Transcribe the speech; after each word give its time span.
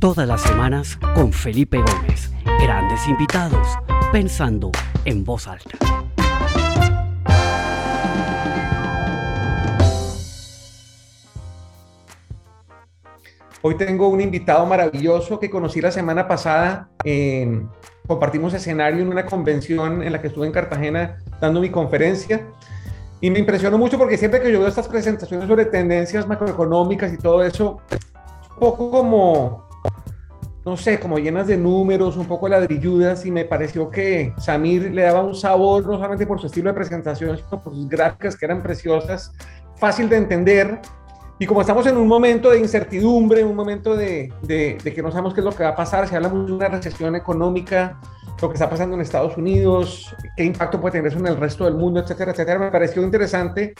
Todas 0.00 0.28
las 0.28 0.42
semanas 0.42 0.96
con 1.16 1.32
Felipe 1.32 1.78
Gómez. 1.78 2.30
Grandes 2.62 3.08
invitados, 3.08 3.66
pensando 4.12 4.70
en 5.04 5.24
voz 5.24 5.48
alta. 5.48 5.76
Hoy 13.60 13.76
tengo 13.76 14.06
un 14.06 14.20
invitado 14.20 14.64
maravilloso 14.66 15.40
que 15.40 15.50
conocí 15.50 15.80
la 15.80 15.90
semana 15.90 16.28
pasada. 16.28 16.90
compartimos 18.06 18.54
escenario 18.54 19.02
en 19.02 19.08
una 19.08 19.26
convención 19.26 20.04
en 20.04 20.12
la 20.12 20.20
que 20.20 20.28
estuve 20.28 20.46
en 20.46 20.52
Cartagena 20.52 21.18
dando 21.40 21.60
mi 21.60 21.70
conferencia. 21.70 22.46
Y 23.20 23.30
me 23.30 23.40
impresionó 23.40 23.78
mucho 23.78 23.98
porque 23.98 24.16
siempre 24.16 24.40
que 24.40 24.52
yo 24.52 24.60
veo 24.60 24.68
estas 24.68 24.86
presentaciones 24.86 25.48
sobre 25.48 25.64
tendencias 25.64 26.24
macroeconómicas 26.28 27.12
y 27.12 27.16
todo 27.16 27.42
eso, 27.42 27.80
un 28.52 28.58
poco 28.60 28.92
como, 28.92 29.67
no 30.68 30.76
sé, 30.76 31.00
como 31.00 31.18
llenas 31.18 31.46
de 31.46 31.56
números, 31.56 32.16
un 32.16 32.26
poco 32.26 32.48
ladrilludas, 32.48 33.24
y 33.24 33.30
me 33.30 33.44
pareció 33.44 33.90
que 33.90 34.34
Samir 34.38 34.92
le 34.92 35.02
daba 35.02 35.22
un 35.22 35.34
sabor, 35.34 35.86
no 35.86 35.94
solamente 35.94 36.26
por 36.26 36.40
su 36.40 36.46
estilo 36.46 36.70
de 36.70 36.74
presentación, 36.74 37.36
sino 37.36 37.62
por 37.62 37.72
sus 37.74 37.88
gráficas 37.88 38.36
que 38.36 38.44
eran 38.44 38.62
preciosas, 38.62 39.32
fácil 39.76 40.08
de 40.08 40.18
entender, 40.18 40.80
y 41.38 41.46
como 41.46 41.60
estamos 41.60 41.86
en 41.86 41.96
un 41.96 42.08
momento 42.08 42.50
de 42.50 42.58
incertidumbre, 42.58 43.44
un 43.44 43.56
momento 43.56 43.96
de, 43.96 44.32
de, 44.42 44.76
que 44.76 45.02
no 45.02 45.10
sabemos 45.10 45.34
qué 45.34 45.40
es 45.40 45.44
lo 45.44 45.52
que 45.52 45.62
va 45.62 45.70
a 45.70 45.76
pasar, 45.76 46.06
se 46.08 46.16
habla 46.16 46.28
mucho 46.28 46.46
de 46.46 46.52
una 46.52 46.68
recesión 46.68 47.14
económica, 47.14 47.98
lo 48.42 48.48
que 48.48 48.54
está 48.54 48.68
pasando 48.68 48.94
en 48.96 49.02
Estados 49.02 49.36
Unidos, 49.36 50.14
qué 50.36 50.44
impacto 50.44 50.80
puede 50.80 50.92
tener 50.92 51.08
eso 51.08 51.18
en 51.18 51.28
el 51.28 51.36
resto 51.36 51.64
del 51.64 51.74
mundo, 51.74 52.00
etcétera, 52.00 52.32
etcétera. 52.32 52.58
Me 52.58 52.70
pareció 52.70 53.02
interesante 53.02 53.74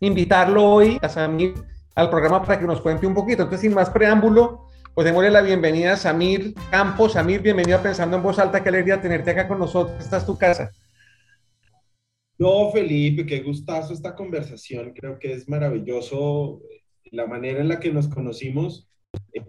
invitarlo 0.00 0.64
hoy 0.64 0.98
a 1.02 1.08
Samir 1.08 1.54
al 1.94 2.08
programa 2.08 2.42
para 2.42 2.58
que 2.58 2.66
nos 2.66 2.80
cuente 2.80 3.06
un 3.06 3.14
poquito. 3.14 3.42
Entonces, 3.42 3.62
sin 3.62 3.74
más 3.74 3.90
preámbulo, 3.90 4.69
pues 4.94 5.04
démosle 5.04 5.30
la 5.30 5.42
bienvenida 5.42 5.92
a 5.92 5.96
Samir 5.96 6.54
Campos. 6.70 7.12
Samir, 7.12 7.40
bienvenido 7.40 7.78
a 7.78 7.82
Pensando 7.82 8.16
en 8.16 8.22
Voz 8.22 8.38
Alta. 8.38 8.62
Qué 8.62 8.68
alegría 8.68 9.00
tenerte 9.00 9.30
acá 9.30 9.46
con 9.46 9.58
nosotros. 9.58 9.98
Esta 10.00 10.18
es 10.18 10.26
tu 10.26 10.36
casa. 10.36 10.70
No, 12.38 12.70
Felipe, 12.70 13.26
qué 13.26 13.40
gustazo 13.40 13.92
esta 13.92 14.14
conversación. 14.14 14.92
Creo 14.92 15.18
que 15.18 15.32
es 15.32 15.48
maravilloso 15.48 16.60
la 17.10 17.26
manera 17.26 17.60
en 17.60 17.68
la 17.68 17.78
que 17.78 17.92
nos 17.92 18.08
conocimos, 18.08 18.88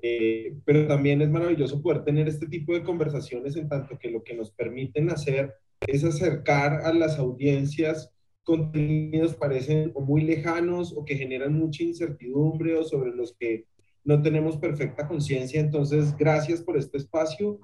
eh, 0.01 0.55
pero 0.65 0.87
también 0.87 1.21
es 1.21 1.29
maravilloso 1.29 1.81
poder 1.81 2.03
tener 2.03 2.27
este 2.27 2.47
tipo 2.47 2.73
de 2.73 2.83
conversaciones 2.83 3.55
en 3.55 3.69
tanto 3.69 3.97
que 3.97 4.11
lo 4.11 4.23
que 4.23 4.35
nos 4.35 4.51
permiten 4.51 5.09
hacer 5.09 5.53
es 5.87 6.03
acercar 6.03 6.81
a 6.83 6.93
las 6.93 7.17
audiencias 7.17 8.11
contenidos 8.43 9.35
parecen 9.35 9.93
muy 9.95 10.21
lejanos 10.21 10.93
o 10.97 11.05
que 11.05 11.15
generan 11.15 11.53
mucha 11.53 11.83
incertidumbre 11.83 12.75
o 12.75 12.83
sobre 12.83 13.11
los 13.11 13.35
que 13.37 13.65
no 14.03 14.21
tenemos 14.21 14.57
perfecta 14.57 15.07
conciencia. 15.07 15.59
Entonces, 15.59 16.15
gracias 16.17 16.61
por 16.61 16.77
este 16.77 16.97
espacio. 16.97 17.59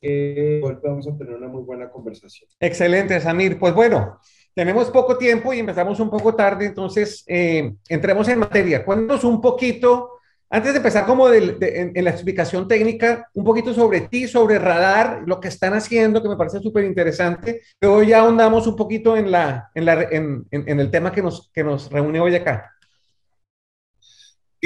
Que 0.00 0.60
hoy 0.64 0.76
vamos 0.82 1.06
a 1.06 1.16
tener 1.16 1.34
una 1.34 1.46
muy 1.46 1.62
buena 1.62 1.88
conversación. 1.88 2.50
Excelente, 2.58 3.20
Samir. 3.20 3.56
Pues 3.56 3.72
bueno, 3.72 4.18
tenemos 4.56 4.90
poco 4.90 5.18
tiempo 5.18 5.52
y 5.52 5.58
empezamos 5.58 6.00
un 6.00 6.08
poco 6.08 6.34
tarde, 6.34 6.64
entonces 6.64 7.22
eh, 7.26 7.74
entremos 7.90 8.26
en 8.28 8.38
materia. 8.38 8.84
Cuéntanos 8.86 9.22
un 9.22 9.38
poquito, 9.38 10.12
antes 10.48 10.72
de 10.72 10.78
empezar 10.78 11.04
como 11.04 11.30
en, 11.30 11.92
la 11.92 12.10
explicación 12.10 12.66
técnica, 12.66 13.28
un 13.34 13.44
poquito 13.44 13.74
sobre 13.74 14.00
ti, 14.00 14.26
sobre 14.26 14.58
Radar, 14.58 15.24
lo 15.26 15.40
que 15.40 15.48
están 15.48 15.74
haciendo, 15.74 16.22
que 16.22 16.30
me 16.30 16.38
parece 16.38 16.60
súper 16.60 16.84
interesante, 16.84 17.60
pero 17.78 18.02
ya 18.02 18.20
ahondamos 18.20 18.66
un 18.66 18.76
poquito 18.76 19.14
en, 19.16 19.30
la, 19.30 19.70
en, 19.74 20.46
el 20.50 20.90
tema 20.90 21.12
que 21.12 21.20
nos, 21.22 21.50
que 21.52 21.62
nos 21.62 21.90
reúne 21.92 22.18
hoy 22.18 22.34
acá. 22.34 22.75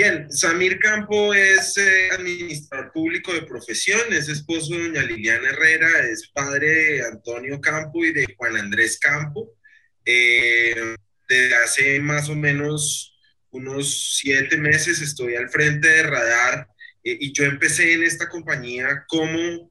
Bien, 0.02 0.32
Samir 0.32 0.78
Campo 0.78 1.34
es 1.34 1.76
eh, 1.76 2.08
administrador 2.12 2.90
público 2.90 3.34
de 3.34 3.42
profesión, 3.42 4.00
es 4.08 4.30
esposo 4.30 4.72
de 4.72 4.88
doña 4.88 5.02
Liliana 5.02 5.50
Herrera, 5.50 5.90
es 6.10 6.26
padre 6.28 6.68
de 6.68 7.04
Antonio 7.04 7.60
Campo 7.60 8.02
y 8.02 8.14
de 8.14 8.34
Juan 8.34 8.56
Andrés 8.56 8.98
Campo. 8.98 9.58
Eh, 10.06 10.96
desde 11.28 11.54
hace 11.54 12.00
más 12.00 12.30
o 12.30 12.34
menos 12.34 13.14
unos 13.50 14.16
siete 14.16 14.56
meses 14.56 15.02
estoy 15.02 15.36
al 15.36 15.50
frente 15.50 15.86
de 15.86 16.02
Radar 16.04 16.66
eh, 17.04 17.18
y 17.20 17.34
yo 17.34 17.44
empecé 17.44 17.92
en 17.92 18.02
esta 18.02 18.26
compañía 18.26 19.04
como 19.06 19.70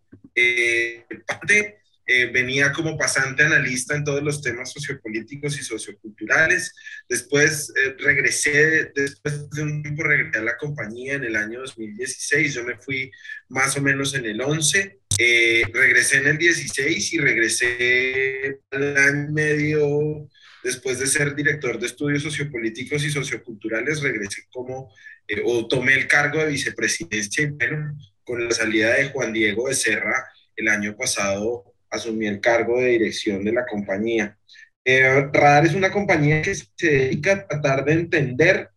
eh, 2.11 2.31
venía 2.33 2.71
como 2.71 2.97
pasante 2.97 3.43
analista 3.43 3.95
en 3.95 4.03
todos 4.03 4.23
los 4.23 4.41
temas 4.41 4.71
sociopolíticos 4.71 5.59
y 5.59 5.63
socioculturales. 5.63 6.73
Después 7.07 7.71
regresé, 7.99 8.91
después 8.95 9.47
de 9.51 9.61
un 9.61 9.83
tiempo 9.83 10.01
regresé 10.01 10.39
a 10.39 10.43
la 10.43 10.57
compañía 10.57 11.13
en 11.13 11.25
el 11.25 11.35
año 11.35 11.59
2016, 11.59 12.55
yo 12.55 12.63
me 12.63 12.77
fui 12.77 13.11
más 13.49 13.77
o 13.77 13.81
menos 13.81 14.15
en 14.15 14.25
el 14.25 14.41
11. 14.41 14.99
Eh, 15.19 15.63
regresé 15.71 16.17
en 16.17 16.27
el 16.27 16.37
16 16.39 17.13
y 17.13 17.17
regresé 17.19 18.59
al 18.71 18.97
año 18.97 19.31
medio 19.31 20.29
después 20.63 20.97
de 20.97 21.07
ser 21.07 21.35
director 21.35 21.77
de 21.77 21.87
estudios 21.87 22.23
sociopolíticos 22.23 23.03
y 23.03 23.11
socioculturales, 23.11 24.01
regresé 24.01 24.43
como, 24.49 24.91
eh, 25.27 25.41
o 25.45 25.67
tomé 25.67 25.93
el 25.93 26.07
cargo 26.07 26.39
de 26.39 26.49
vicepresidencia 26.49 27.43
y 27.43 27.51
bueno, 27.51 27.97
con 28.23 28.45
la 28.45 28.51
salida 28.51 28.93
de 28.95 29.09
Juan 29.09 29.31
Diego 29.31 29.67
de 29.67 29.75
Serra 29.75 30.25
el 30.55 30.67
año 30.67 30.95
pasado 30.95 31.68
asumí 31.89 32.27
el 32.27 32.39
cargo 32.41 32.79
de 32.79 32.87
dirección 32.87 33.43
de 33.43 33.53
la 33.53 33.65
compañía. 33.65 34.37
Eh, 34.85 35.29
Radar 35.33 35.65
es 35.65 35.75
una 35.75 35.91
compañía 35.91 36.41
que 36.41 36.55
se 36.55 36.67
dedica 36.77 37.33
a 37.33 37.47
tratar 37.47 37.85
de 37.85 37.93
entender 37.93 38.69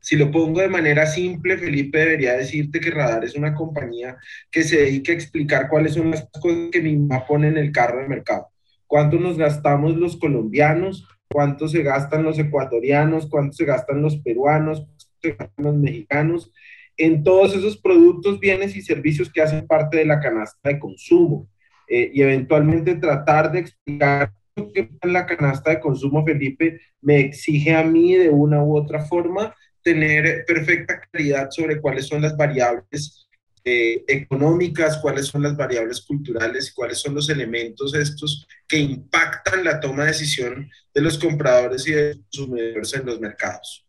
si 0.00 0.16
lo 0.16 0.30
pongo 0.30 0.60
de 0.60 0.68
manera 0.68 1.06
simple, 1.06 1.58
Felipe 1.58 1.98
debería 1.98 2.32
decirte 2.32 2.80
que 2.80 2.90
Radar 2.90 3.24
es 3.24 3.36
una 3.36 3.54
compañía 3.54 4.16
que 4.50 4.62
se 4.62 4.78
dedica 4.78 5.12
a 5.12 5.14
explicar 5.14 5.68
cuáles 5.68 5.94
son 5.94 6.10
las 6.10 6.26
cosas 6.40 6.70
que 6.72 6.80
mi 6.80 6.96
mamá 6.96 7.26
pone 7.26 7.48
en 7.48 7.58
el 7.58 7.70
carro 7.70 8.00
de 8.00 8.08
mercado. 8.08 8.48
¿Cuánto 8.86 9.18
nos 9.18 9.36
gastamos 9.36 9.94
los 9.96 10.16
colombianos? 10.16 11.06
¿Cuánto 11.28 11.68
se 11.68 11.82
gastan 11.82 12.22
los 12.24 12.38
ecuatorianos? 12.38 13.26
¿Cuánto 13.26 13.52
se 13.52 13.66
gastan 13.66 14.00
los 14.00 14.16
peruanos? 14.16 14.80
¿Cuánto 14.80 15.06
se 15.22 15.30
gastan 15.32 15.64
los 15.64 15.76
mexicanos? 15.76 16.52
En 16.96 17.22
todos 17.22 17.54
esos 17.54 17.76
productos, 17.76 18.40
bienes 18.40 18.74
y 18.76 18.82
servicios 18.82 19.30
que 19.30 19.42
hacen 19.42 19.66
parte 19.66 19.98
de 19.98 20.06
la 20.06 20.18
canasta 20.18 20.70
de 20.70 20.78
consumo. 20.78 21.46
Eh, 21.92 22.12
y 22.14 22.22
eventualmente 22.22 22.94
tratar 22.94 23.50
de 23.50 23.58
explicar 23.58 24.32
que 24.72 24.88
la 25.02 25.26
canasta 25.26 25.70
de 25.70 25.80
consumo, 25.80 26.24
Felipe, 26.24 26.80
me 27.00 27.18
exige 27.18 27.74
a 27.74 27.82
mí 27.82 28.14
de 28.14 28.30
una 28.30 28.62
u 28.62 28.76
otra 28.76 29.04
forma 29.04 29.56
tener 29.82 30.44
perfecta 30.46 31.00
claridad 31.00 31.50
sobre 31.50 31.80
cuáles 31.80 32.06
son 32.06 32.22
las 32.22 32.36
variables 32.36 33.28
eh, 33.64 34.04
económicas, 34.06 34.98
cuáles 34.98 35.26
son 35.26 35.42
las 35.42 35.56
variables 35.56 36.00
culturales 36.02 36.68
y 36.68 36.74
cuáles 36.74 36.98
son 36.98 37.16
los 37.16 37.28
elementos 37.28 37.92
estos 37.94 38.46
que 38.68 38.78
impactan 38.78 39.64
la 39.64 39.80
toma 39.80 40.04
de 40.04 40.12
decisión 40.12 40.70
de 40.94 41.00
los 41.00 41.18
compradores 41.18 41.88
y 41.88 41.92
de 41.92 42.14
los 42.14 42.18
consumidores 42.18 42.94
en 42.94 43.06
los 43.06 43.20
mercados. 43.20 43.84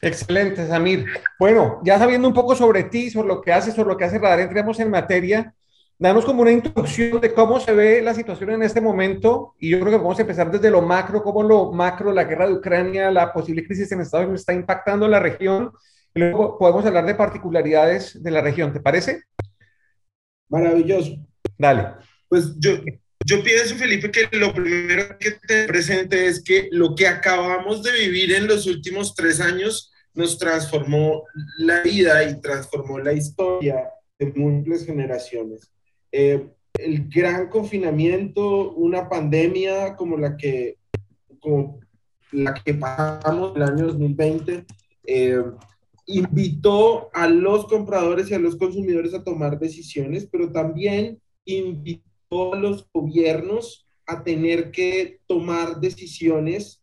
Excelente, 0.00 0.66
Samir. 0.66 1.06
Bueno, 1.38 1.80
ya 1.84 2.00
sabiendo 2.00 2.26
un 2.26 2.34
poco 2.34 2.56
sobre 2.56 2.82
ti, 2.84 3.10
sobre 3.10 3.28
lo 3.28 3.40
que 3.40 3.52
haces, 3.52 3.74
sobre 3.74 3.90
lo 3.90 3.96
que 3.96 4.04
hace 4.04 4.18
Radar, 4.18 4.40
entremos 4.40 4.80
en 4.80 4.90
materia 4.90 5.54
danos 5.98 6.24
como 6.24 6.42
una 6.42 6.52
introducción 6.52 7.20
de 7.20 7.32
cómo 7.32 7.60
se 7.60 7.72
ve 7.72 8.02
la 8.02 8.14
situación 8.14 8.50
en 8.50 8.62
este 8.62 8.80
momento 8.80 9.54
y 9.58 9.70
yo 9.70 9.80
creo 9.80 9.92
que 9.92 9.98
vamos 9.98 10.18
a 10.18 10.22
empezar 10.22 10.50
desde 10.50 10.70
lo 10.70 10.82
macro, 10.82 11.22
cómo 11.22 11.42
lo 11.42 11.72
macro, 11.72 12.12
la 12.12 12.24
guerra 12.24 12.46
de 12.46 12.54
Ucrania, 12.54 13.10
la 13.10 13.32
posible 13.32 13.64
crisis 13.64 13.90
en 13.92 14.00
Estados 14.00 14.26
Unidos 14.26 14.40
está 14.40 14.52
impactando 14.52 15.08
la 15.08 15.20
región 15.20 15.72
y 16.14 16.20
luego 16.20 16.58
podemos 16.58 16.84
hablar 16.86 17.06
de 17.06 17.14
particularidades 17.14 18.22
de 18.22 18.30
la 18.30 18.40
región, 18.40 18.72
¿te 18.72 18.80
parece? 18.80 19.22
Maravilloso. 20.48 21.16
Dale. 21.58 21.88
Pues 22.28 22.54
yo, 22.58 22.72
yo 23.24 23.42
pienso, 23.42 23.74
Felipe, 23.76 24.10
que 24.10 24.28
lo 24.36 24.52
primero 24.52 25.16
que 25.18 25.32
te 25.32 25.66
presente 25.66 26.26
es 26.26 26.42
que 26.42 26.68
lo 26.70 26.94
que 26.94 27.08
acabamos 27.08 27.82
de 27.82 27.92
vivir 27.92 28.32
en 28.32 28.46
los 28.46 28.66
últimos 28.66 29.14
tres 29.14 29.40
años 29.40 29.92
nos 30.14 30.38
transformó 30.38 31.24
la 31.58 31.80
vida 31.80 32.22
y 32.28 32.40
transformó 32.40 32.98
la 32.98 33.12
historia 33.12 33.90
de 34.18 34.32
múltiples 34.36 34.86
generaciones. 34.86 35.73
Eh, 36.16 36.48
el 36.74 37.08
gran 37.08 37.48
confinamiento, 37.48 38.70
una 38.74 39.08
pandemia 39.08 39.96
como 39.96 40.16
la 40.16 40.36
que, 40.36 40.76
como 41.40 41.80
la 42.30 42.54
que 42.54 42.72
pasamos 42.72 43.56
el 43.56 43.62
año 43.62 43.86
2020, 43.86 44.64
eh, 45.08 45.42
invitó 46.06 47.10
a 47.12 47.26
los 47.26 47.66
compradores 47.66 48.30
y 48.30 48.34
a 48.34 48.38
los 48.38 48.54
consumidores 48.54 49.12
a 49.12 49.24
tomar 49.24 49.58
decisiones, 49.58 50.28
pero 50.30 50.52
también 50.52 51.20
invitó 51.46 52.54
a 52.54 52.58
los 52.58 52.88
gobiernos 52.92 53.88
a 54.06 54.22
tener 54.22 54.70
que 54.70 55.18
tomar 55.26 55.80
decisiones 55.80 56.80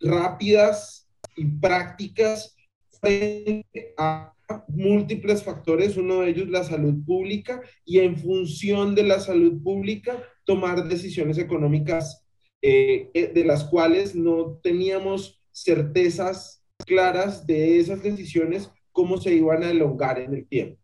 rápidas 0.00 1.08
y 1.34 1.46
prácticas 1.46 2.54
frente 3.00 3.94
a 3.96 4.33
múltiples 4.68 5.42
factores, 5.42 5.96
uno 5.96 6.20
de 6.20 6.30
ellos 6.30 6.48
la 6.48 6.64
salud 6.64 7.04
pública, 7.04 7.62
y 7.84 8.00
en 8.00 8.16
función 8.16 8.94
de 8.94 9.04
la 9.04 9.20
salud 9.20 9.62
pública, 9.62 10.22
tomar 10.44 10.88
decisiones 10.88 11.38
económicas 11.38 12.24
eh, 12.62 13.10
eh, 13.14 13.30
de 13.34 13.44
las 13.44 13.64
cuales 13.64 14.14
no 14.14 14.60
teníamos 14.62 15.42
certezas 15.52 16.62
claras 16.86 17.46
de 17.46 17.78
esas 17.78 18.02
decisiones, 18.02 18.70
cómo 18.92 19.20
se 19.20 19.34
iban 19.34 19.62
a 19.62 19.70
elongar 19.70 20.18
en 20.18 20.34
el 20.34 20.46
tiempo. 20.46 20.80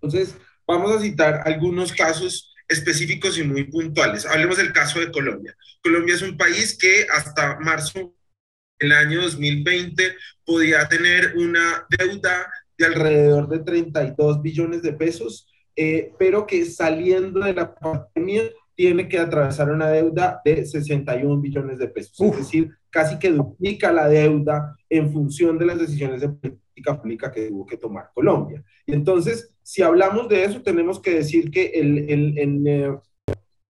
Entonces, 0.00 0.36
vamos 0.66 0.92
a 0.92 1.00
citar 1.00 1.42
algunos 1.44 1.92
casos 1.92 2.54
específicos 2.68 3.38
y 3.38 3.44
muy 3.44 3.64
puntuales. 3.64 4.26
Hablemos 4.26 4.56
del 4.56 4.72
caso 4.72 5.00
de 5.00 5.10
Colombia. 5.10 5.56
Colombia 5.82 6.14
es 6.14 6.22
un 6.22 6.36
país 6.36 6.76
que 6.78 7.06
hasta 7.12 7.58
marzo 7.60 8.14
del 8.84 8.92
año 8.92 9.22
2020 9.22 10.02
podía 10.44 10.86
tener 10.88 11.34
una 11.36 11.86
deuda 11.98 12.52
de 12.76 12.86
alrededor 12.86 13.48
de 13.48 13.60
32 13.60 14.42
billones 14.42 14.82
de 14.82 14.92
pesos, 14.92 15.48
eh, 15.76 16.12
pero 16.18 16.46
que 16.46 16.64
saliendo 16.66 17.40
de 17.40 17.54
la 17.54 17.74
pandemia 17.74 18.42
tiene 18.74 19.08
que 19.08 19.18
atravesar 19.18 19.70
una 19.70 19.88
deuda 19.88 20.40
de 20.44 20.66
61 20.66 21.40
billones 21.40 21.78
de 21.78 21.88
pesos. 21.88 22.14
Es 22.20 22.36
decir, 22.36 22.70
casi 22.90 23.18
que 23.18 23.30
duplica 23.30 23.92
la 23.92 24.08
deuda 24.08 24.76
en 24.90 25.12
función 25.12 25.58
de 25.58 25.66
las 25.66 25.78
decisiones 25.78 26.20
de 26.20 26.28
política 26.28 27.00
pública 27.00 27.32
que 27.32 27.48
tuvo 27.48 27.64
que 27.64 27.76
tomar 27.76 28.10
Colombia. 28.12 28.62
Y 28.86 28.92
entonces, 28.92 29.54
si 29.62 29.82
hablamos 29.82 30.28
de 30.28 30.44
eso, 30.44 30.60
tenemos 30.62 31.00
que 31.00 31.12
decir 31.12 31.50
que 31.50 31.66
el, 31.66 32.10
el, 32.10 32.66
eh, 32.66 32.98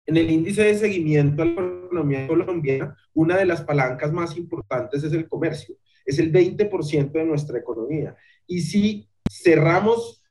en 0.05 0.17
el 0.17 0.29
índice 0.29 0.63
de 0.63 0.77
seguimiento 0.77 1.43
a 1.43 1.45
la 1.45 1.51
economía 1.51 2.27
colombiana, 2.27 2.97
una 3.13 3.37
de 3.37 3.45
las 3.45 3.61
palancas 3.61 4.11
más 4.11 4.35
importantes 4.37 5.03
es 5.03 5.13
el 5.13 5.27
comercio. 5.27 5.75
Es 6.05 6.19
el 6.19 6.31
20% 6.31 7.11
de 7.11 7.25
nuestra 7.25 7.57
economía. 7.57 8.15
Y 8.45 8.61
si 8.61 9.07
cerramos 9.29 10.21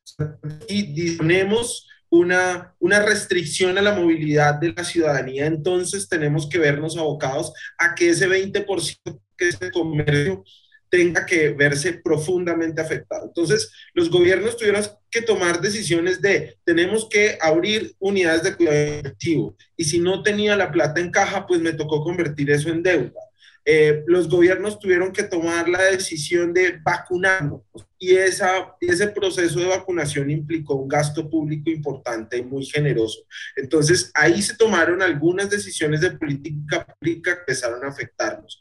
y 0.69 0.93
disponemos 0.93 1.89
una, 2.11 2.75
una 2.79 3.01
restricción 3.01 3.79
a 3.79 3.83
la 3.83 3.95
movilidad 3.95 4.57
de 4.57 4.75
la 4.75 4.85
ciudadanía, 4.85 5.47
entonces 5.47 6.09
tenemos 6.09 6.47
que 6.47 6.59
vernos 6.59 6.99
abocados 6.99 7.53
a 7.79 7.95
que 7.95 8.11
ese 8.11 8.29
20% 8.29 9.21
que 9.37 9.49
es 9.49 9.63
el 9.63 9.73
comercio 9.73 10.45
tenga 10.93 11.25
que 11.25 11.49
verse 11.49 11.95
profundamente 11.95 12.83
afectado. 12.83 13.25
Entonces, 13.25 13.73
los 13.95 14.11
gobiernos 14.11 14.59
tuvieron 14.59 14.85
que 15.11 15.23
tomar 15.23 15.63
decisiones 15.63 16.21
de, 16.21 16.59
tenemos 16.65 17.09
que 17.09 17.39
abrir 17.41 17.95
unidades 17.99 18.43
de 18.43 18.55
cuidado 18.55 18.77
efectivo, 18.77 19.57
y 19.75 19.85
si 19.85 20.01
no 20.01 20.23
tenía 20.23 20.55
la 20.55 20.71
plata 20.71 21.01
en 21.01 21.11
caja, 21.11 21.47
pues 21.47 21.63
me 21.63 21.73
tocó 21.73 22.05
convertir 22.05 22.51
eso 22.51 22.69
en 22.69 22.83
deuda. 22.83 23.21
Eh, 23.65 24.03
los 24.07 24.29
gobiernos 24.29 24.79
tuvieron 24.79 25.13
que 25.13 25.23
tomar 25.23 25.67
la 25.67 25.83
decisión 25.85 26.53
de 26.53 26.79
vacunarnos 26.83 27.63
y 27.97 28.17
esa, 28.17 28.75
ese 28.81 29.07
proceso 29.07 29.61
de 29.61 29.67
vacunación 29.67 30.31
implicó 30.31 30.75
un 30.75 30.89
gasto 30.89 31.31
público 31.31 31.71
importante 31.71 32.37
y 32.37 32.43
muy 32.43 32.67
generoso. 32.67 33.21
Entonces, 33.57 34.11
ahí 34.15 34.43
se 34.43 34.57
tomaron 34.57 35.01
algunas 35.01 35.49
decisiones 35.49 36.01
de 36.01 36.11
política 36.11 36.85
pública 36.85 37.35
que 37.35 37.41
empezaron 37.41 37.83
a 37.85 37.89
afectarnos. 37.89 38.61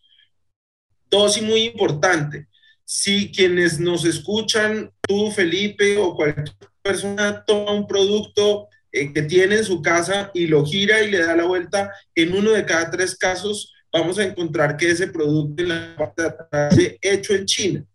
Dos 1.11 1.37
y 1.37 1.41
muy 1.41 1.63
importante, 1.65 2.47
si 2.85 3.31
quienes 3.31 3.79
nos 3.79 4.05
escuchan, 4.05 4.91
tú, 5.01 5.29
Felipe, 5.31 5.97
o 5.97 6.15
cualquier 6.15 6.51
persona 6.81 7.43
toma 7.45 7.73
un 7.73 7.87
producto 7.87 8.67
eh, 8.91 9.13
que 9.13 9.21
tiene 9.21 9.57
en 9.57 9.63
su 9.63 9.81
casa 9.81 10.31
y 10.33 10.47
lo 10.47 10.65
gira 10.65 11.01
y 11.01 11.11
le 11.11 11.19
da 11.19 11.35
la 11.35 11.45
vuelta, 11.45 11.91
en 12.15 12.33
uno 12.33 12.51
de 12.51 12.65
cada 12.65 12.89
tres 12.89 13.15
casos 13.15 13.73
vamos 13.93 14.19
a 14.19 14.23
encontrar 14.23 14.77
que 14.77 14.89
ese 14.89 15.07
producto 15.07 15.63
en 15.63 15.69
la 15.69 15.95
parte 15.97 16.23
de 16.23 16.27
atrás 16.29 16.77
es 16.77 16.97
hecho 17.01 17.33
en 17.33 17.45
China. 17.45 17.85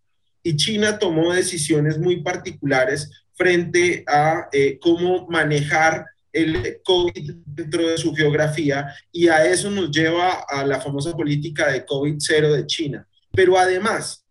Y 0.42 0.56
China 0.56 0.98
tomó 0.98 1.32
decisiones 1.32 1.98
muy 1.98 2.22
particulares 2.22 3.10
frente 3.34 4.04
a 4.06 4.48
eh, 4.52 4.78
cómo 4.80 5.26
manejar 5.28 6.06
el 6.36 6.80
COVID 6.84 7.32
dentro 7.46 7.88
de 7.88 7.98
su 7.98 8.14
geografía 8.14 8.94
y 9.10 9.28
a 9.28 9.46
eso 9.46 9.70
nos 9.70 9.90
lleva 9.90 10.44
a 10.48 10.64
la 10.64 10.80
famosa 10.80 11.16
política 11.16 11.70
de 11.72 11.84
COVID 11.84 12.16
cero 12.18 12.52
de 12.52 12.66
China. 12.66 13.08
Pero 13.32 13.58
además, 13.58 14.24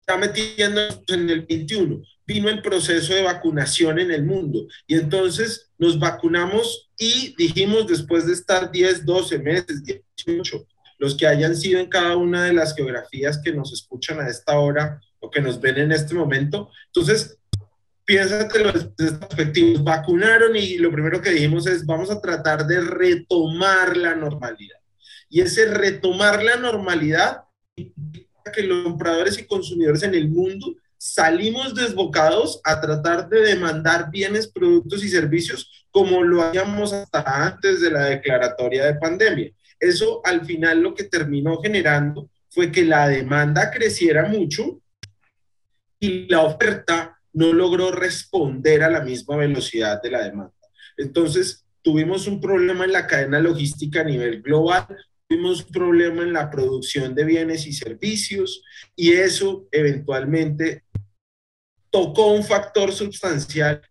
está 0.00 0.16
metiendo 0.16 0.80
en 1.08 1.30
el 1.30 1.42
21, 1.42 2.00
vino 2.26 2.48
el 2.48 2.62
proceso 2.62 3.12
de 3.12 3.22
vacunación 3.22 3.98
en 3.98 4.12
el 4.12 4.24
mundo 4.24 4.66
y 4.86 4.94
entonces 4.94 5.70
nos 5.78 5.98
vacunamos 5.98 6.90
y 6.96 7.34
dijimos 7.36 7.86
después 7.88 8.26
de 8.26 8.32
estar 8.32 8.70
10, 8.70 9.04
12 9.04 9.38
meses, 9.40 9.82
18, 9.84 10.66
los 10.98 11.16
que 11.16 11.26
hayan 11.26 11.56
sido 11.56 11.80
en 11.80 11.88
cada 11.88 12.16
una 12.16 12.44
de 12.44 12.52
las 12.52 12.74
geografías 12.74 13.40
que 13.42 13.52
nos 13.52 13.72
escuchan 13.72 14.20
a 14.20 14.28
esta 14.28 14.58
hora 14.58 15.00
o 15.18 15.30
que 15.30 15.40
nos 15.40 15.60
ven 15.60 15.78
en 15.78 15.92
este 15.92 16.14
momento. 16.14 16.70
Entonces, 16.86 17.38
piénsatelo 18.06 18.72
desde 18.72 18.94
esta 18.98 19.28
perspectiva. 19.28 19.82
Vacunaron 19.82 20.56
y 20.56 20.78
lo 20.78 20.90
primero 20.90 21.20
que 21.20 21.30
dijimos 21.30 21.66
es, 21.66 21.84
vamos 21.84 22.10
a 22.10 22.20
tratar 22.20 22.66
de 22.66 22.80
retomar 22.80 23.96
la 23.96 24.14
normalidad. 24.14 24.78
Y 25.28 25.40
ese 25.40 25.66
retomar 25.66 26.42
la 26.42 26.56
normalidad 26.56 27.42
que 27.74 28.62
los 28.62 28.84
compradores 28.84 29.38
y 29.38 29.46
consumidores 29.46 30.04
en 30.04 30.14
el 30.14 30.28
mundo 30.28 30.74
salimos 30.96 31.74
desbocados 31.74 32.60
a 32.64 32.80
tratar 32.80 33.28
de 33.28 33.40
demandar 33.40 34.10
bienes, 34.10 34.46
productos 34.46 35.04
y 35.04 35.08
servicios 35.08 35.86
como 35.90 36.22
lo 36.22 36.42
hacíamos 36.42 36.92
hasta 36.92 37.44
antes 37.44 37.80
de 37.80 37.90
la 37.90 38.04
declaratoria 38.04 38.86
de 38.86 38.94
pandemia. 38.94 39.50
Eso 39.80 40.20
al 40.24 40.44
final 40.46 40.80
lo 40.80 40.94
que 40.94 41.04
terminó 41.04 41.60
generando 41.60 42.30
fue 42.50 42.70
que 42.70 42.84
la 42.84 43.08
demanda 43.08 43.70
creciera 43.70 44.26
mucho 44.28 44.80
y 45.98 46.28
la 46.28 46.42
oferta 46.42 47.15
no 47.36 47.52
logró 47.52 47.92
responder 47.92 48.82
a 48.82 48.90
la 48.90 49.02
misma 49.02 49.36
velocidad 49.36 50.00
de 50.00 50.10
la 50.10 50.24
demanda. 50.24 50.54
Entonces, 50.96 51.66
tuvimos 51.82 52.26
un 52.26 52.40
problema 52.40 52.86
en 52.86 52.92
la 52.92 53.06
cadena 53.06 53.40
logística 53.40 54.00
a 54.00 54.04
nivel 54.04 54.40
global, 54.40 54.86
tuvimos 55.28 55.66
un 55.66 55.70
problema 55.70 56.22
en 56.22 56.32
la 56.32 56.50
producción 56.50 57.14
de 57.14 57.24
bienes 57.24 57.66
y 57.66 57.74
servicios 57.74 58.62
y 58.96 59.12
eso 59.12 59.68
eventualmente 59.70 60.84
tocó 61.90 62.32
un 62.32 62.42
factor 62.42 62.90
sustancial 62.90 63.82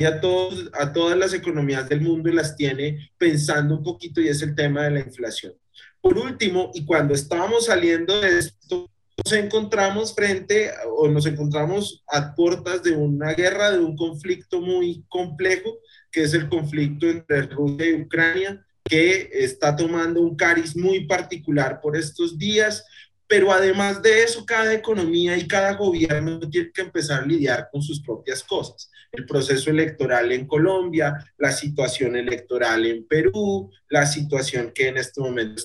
a, 0.00 0.82
a 0.82 0.92
todas 0.94 1.18
las 1.18 1.34
economías 1.34 1.86
del 1.90 2.00
mundo 2.00 2.30
y 2.30 2.32
las 2.32 2.56
tiene 2.56 3.10
pensando 3.18 3.76
un 3.76 3.82
poquito 3.82 4.22
y 4.22 4.28
es 4.28 4.40
el 4.40 4.54
tema 4.54 4.84
de 4.84 4.92
la 4.92 5.00
inflación. 5.00 5.52
Por 6.00 6.16
último, 6.16 6.70
y 6.72 6.86
cuando 6.86 7.12
estábamos 7.12 7.66
saliendo 7.66 8.18
de 8.22 8.38
esto, 8.38 8.90
nos 9.16 9.32
encontramos 9.32 10.14
frente 10.14 10.70
o 10.96 11.08
nos 11.08 11.26
encontramos 11.26 12.04
a 12.06 12.34
puertas 12.34 12.82
de 12.82 12.92
una 12.94 13.32
guerra, 13.32 13.70
de 13.70 13.78
un 13.78 13.96
conflicto 13.96 14.60
muy 14.60 15.04
complejo, 15.08 15.78
que 16.10 16.24
es 16.24 16.34
el 16.34 16.48
conflicto 16.48 17.06
entre 17.08 17.42
Rusia 17.42 17.90
y 17.90 18.02
Ucrania, 18.02 18.64
que 18.84 19.30
está 19.32 19.74
tomando 19.74 20.20
un 20.20 20.36
cariz 20.36 20.76
muy 20.76 21.06
particular 21.06 21.80
por 21.80 21.96
estos 21.96 22.38
días, 22.38 22.84
pero 23.26 23.50
además 23.50 24.02
de 24.02 24.22
eso, 24.22 24.46
cada 24.46 24.72
economía 24.72 25.36
y 25.36 25.48
cada 25.48 25.74
gobierno 25.74 26.38
tiene 26.48 26.70
que 26.72 26.82
empezar 26.82 27.22
a 27.22 27.26
lidiar 27.26 27.68
con 27.72 27.82
sus 27.82 28.00
propias 28.00 28.44
cosas. 28.44 28.90
El 29.10 29.26
proceso 29.26 29.70
electoral 29.70 30.30
en 30.30 30.46
Colombia, 30.46 31.16
la 31.38 31.50
situación 31.50 32.14
electoral 32.14 32.86
en 32.86 33.06
Perú, 33.06 33.70
la 33.88 34.06
situación 34.06 34.70
que 34.72 34.88
en 34.88 34.98
este 34.98 35.20
momento 35.20 35.62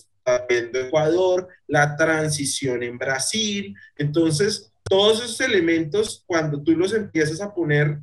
viendo 0.48 0.80
Ecuador, 0.80 1.48
la 1.68 1.96
transición 1.96 2.84
en 2.84 2.98
Brasil. 2.98 3.76
Entonces, 3.98 4.72
todos 4.84 5.24
esos 5.24 5.42
elementos, 5.42 6.24
cuando 6.26 6.62
tú 6.62 6.76
los 6.76 6.94
empiezas 6.94 7.42
a 7.42 7.54
poner, 7.54 8.00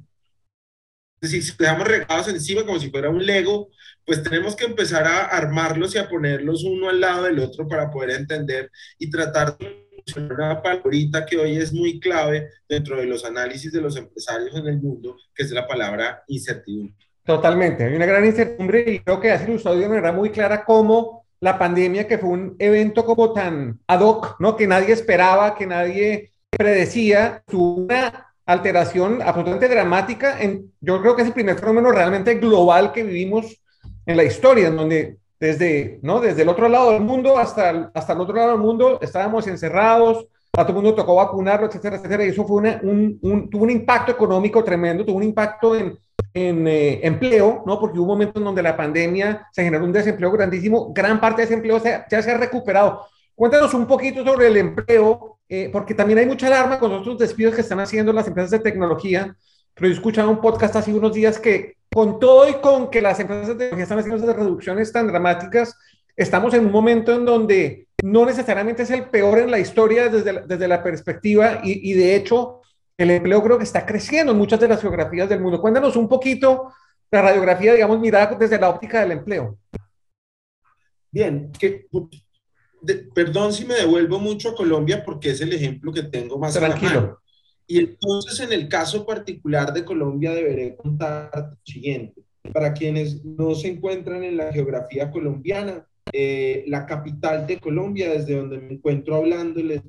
es 1.20 1.30
decir, 1.30 1.42
si 1.42 1.52
dejamos 1.58 1.88
regados 1.88 2.28
encima 2.28 2.64
como 2.64 2.78
si 2.78 2.90
fuera 2.90 3.10
un 3.10 3.24
Lego, 3.24 3.70
pues 4.04 4.22
tenemos 4.22 4.54
que 4.54 4.64
empezar 4.64 5.06
a 5.06 5.26
armarlos 5.26 5.94
y 5.94 5.98
a 5.98 6.08
ponerlos 6.08 6.64
uno 6.64 6.88
al 6.88 7.00
lado 7.00 7.24
del 7.24 7.40
otro 7.40 7.66
para 7.66 7.90
poder 7.90 8.10
entender 8.10 8.70
y 8.98 9.10
tratar 9.10 9.58
de 9.58 9.88
una 10.16 10.62
palabra 10.62 11.26
que 11.26 11.36
hoy 11.36 11.56
es 11.56 11.72
muy 11.72 12.00
clave 12.00 12.48
dentro 12.68 12.96
de 12.96 13.06
los 13.06 13.24
análisis 13.24 13.72
de 13.72 13.80
los 13.80 13.96
empresarios 13.96 14.54
en 14.56 14.66
el 14.66 14.80
mundo, 14.80 15.16
que 15.34 15.42
es 15.42 15.50
la 15.50 15.66
palabra 15.66 16.22
incertidumbre. 16.28 16.94
Totalmente, 17.24 17.84
hay 17.84 17.94
una 17.94 18.06
gran 18.06 18.24
incertidumbre 18.24 18.84
y 18.88 19.00
creo 19.00 19.20
que 19.20 19.30
has 19.30 19.46
ilustrado 19.46 19.76
de 19.76 19.88
manera 19.88 20.12
muy 20.12 20.30
clara 20.30 20.64
cómo 20.64 21.17
la 21.40 21.58
pandemia, 21.58 22.06
que 22.08 22.18
fue 22.18 22.30
un 22.30 22.56
evento 22.58 23.04
como 23.04 23.32
tan 23.32 23.80
ad 23.86 24.00
hoc, 24.00 24.36
¿no? 24.40 24.56
que 24.56 24.66
nadie 24.66 24.92
esperaba, 24.92 25.54
que 25.54 25.66
nadie 25.66 26.32
predecía, 26.50 27.42
tuvo 27.46 27.74
una 27.82 28.34
alteración 28.46 29.20
absolutamente 29.22 29.68
dramática. 29.68 30.40
En, 30.40 30.72
yo 30.80 31.00
creo 31.00 31.14
que 31.14 31.22
es 31.22 31.28
el 31.28 31.34
primer 31.34 31.58
fenómeno 31.58 31.90
realmente 31.92 32.34
global 32.34 32.92
que 32.92 33.04
vivimos 33.04 33.60
en 34.06 34.16
la 34.16 34.24
historia, 34.24 34.68
en 34.68 34.76
donde 34.76 35.18
desde, 35.38 36.00
¿no? 36.02 36.20
desde 36.20 36.42
el 36.42 36.48
otro 36.48 36.68
lado 36.68 36.92
del 36.92 37.02
mundo 37.02 37.38
hasta, 37.38 37.90
hasta 37.94 38.12
el 38.12 38.20
otro 38.20 38.34
lado 38.34 38.52
del 38.52 38.60
mundo 38.60 38.98
estábamos 39.00 39.46
encerrados, 39.46 40.26
a 40.58 40.66
todo 40.66 40.78
el 40.78 40.84
mundo 40.84 40.94
tocó 40.94 41.14
vacunarlo, 41.14 41.66
etcétera, 41.66 41.96
etcétera, 41.96 42.24
y 42.24 42.28
eso 42.30 42.44
fue 42.44 42.56
un, 42.82 43.18
un, 43.22 43.48
tuvo 43.48 43.62
un 43.62 43.70
impacto 43.70 44.10
económico 44.10 44.64
tremendo, 44.64 45.04
tuvo 45.04 45.18
un 45.18 45.22
impacto 45.22 45.76
en, 45.76 45.96
en 46.34 46.66
eh, 46.66 47.00
empleo, 47.06 47.62
¿no? 47.64 47.78
Porque 47.78 47.98
hubo 47.98 48.06
un 48.06 48.18
momento 48.18 48.40
en 48.40 48.44
donde 48.44 48.62
la 48.62 48.76
pandemia 48.76 49.46
se 49.52 49.62
generó 49.62 49.84
un 49.84 49.92
desempleo 49.92 50.32
grandísimo, 50.32 50.92
gran 50.92 51.20
parte 51.20 51.42
de 51.42 51.44
ese 51.44 51.54
empleo 51.54 51.80
ya 51.82 52.22
se 52.22 52.30
ha 52.30 52.36
recuperado. 52.36 53.06
Cuéntanos 53.34 53.72
un 53.72 53.86
poquito 53.86 54.24
sobre 54.24 54.48
el 54.48 54.56
empleo, 54.56 55.38
eh, 55.48 55.70
porque 55.72 55.94
también 55.94 56.18
hay 56.18 56.26
mucha 56.26 56.48
alarma 56.48 56.78
con 56.78 56.90
los 56.90 57.02
otros 57.02 57.18
despidos 57.18 57.54
que 57.54 57.60
están 57.60 57.78
haciendo 57.78 58.12
las 58.12 58.26
empresas 58.26 58.50
de 58.50 58.58
tecnología, 58.58 59.36
pero 59.74 59.88
yo 59.88 59.94
escuchaba 59.94 60.28
un 60.28 60.40
podcast 60.40 60.74
hace 60.74 60.92
unos 60.92 61.12
días 61.12 61.38
que 61.38 61.76
con 61.92 62.18
todo 62.18 62.48
y 62.48 62.54
con 62.54 62.90
que 62.90 63.00
las 63.00 63.20
empresas 63.20 63.48
de 63.48 63.54
tecnología 63.54 63.84
están 63.84 63.98
haciendo 64.00 64.24
esas 64.24 64.36
reducciones 64.36 64.92
tan 64.92 65.06
dramáticas, 65.06 65.76
estamos 66.16 66.52
en 66.54 66.66
un 66.66 66.72
momento 66.72 67.14
en 67.14 67.24
donde 67.24 67.87
no 68.02 68.24
necesariamente 68.24 68.82
es 68.82 68.90
el 68.90 69.04
peor 69.10 69.38
en 69.38 69.50
la 69.50 69.58
historia 69.58 70.08
desde 70.08 70.32
la, 70.32 70.40
desde 70.42 70.68
la 70.68 70.82
perspectiva 70.82 71.60
y, 71.64 71.90
y, 71.90 71.94
de 71.94 72.14
hecho 72.14 72.60
el 72.96 73.10
empleo 73.10 73.42
creo 73.42 73.58
que 73.58 73.64
está 73.64 73.84
creciendo 73.86 74.32
en 74.32 74.38
muchas 74.38 74.60
de 74.60 74.68
las 74.68 74.80
geografías 74.80 75.28
del 75.28 75.40
mundo. 75.40 75.60
Cuéntanos 75.60 75.96
un 75.96 76.08
poquito 76.08 76.72
la 77.10 77.22
radiografía, 77.22 77.72
digamos, 77.72 78.00
mirada 78.00 78.34
desde 78.34 78.58
la 78.58 78.68
óptica 78.68 79.00
del 79.00 79.12
empleo. 79.12 79.58
Bien, 81.10 81.50
que, 81.52 81.86
perdón 83.14 83.52
si 83.52 83.64
me 83.64 83.74
devuelvo 83.74 84.18
mucho 84.18 84.50
a 84.50 84.54
Colombia 84.54 85.02
porque 85.04 85.30
es 85.30 85.40
el 85.40 85.52
ejemplo 85.52 85.92
que 85.92 86.02
tengo 86.04 86.38
más 86.38 86.54
Tranquilo. 86.54 87.20
Y 87.66 87.78
entonces 87.78 88.40
en 88.40 88.52
el 88.52 88.68
caso 88.68 89.04
particular 89.04 89.72
de 89.72 89.84
Colombia 89.84 90.32
deberé 90.32 90.76
contar 90.76 91.30
lo 91.34 91.56
siguiente. 91.64 92.22
Para 92.52 92.72
quienes 92.72 93.22
no 93.24 93.54
se 93.54 93.68
encuentran 93.68 94.24
en 94.24 94.38
la 94.38 94.52
geografía 94.52 95.10
colombiana, 95.10 95.86
eh, 96.12 96.64
la 96.66 96.86
capital 96.86 97.46
de 97.46 97.58
Colombia, 97.58 98.10
desde 98.10 98.36
donde 98.36 98.58
me 98.58 98.74
encuentro 98.74 99.16
hablando, 99.16 99.62
les 99.62 99.82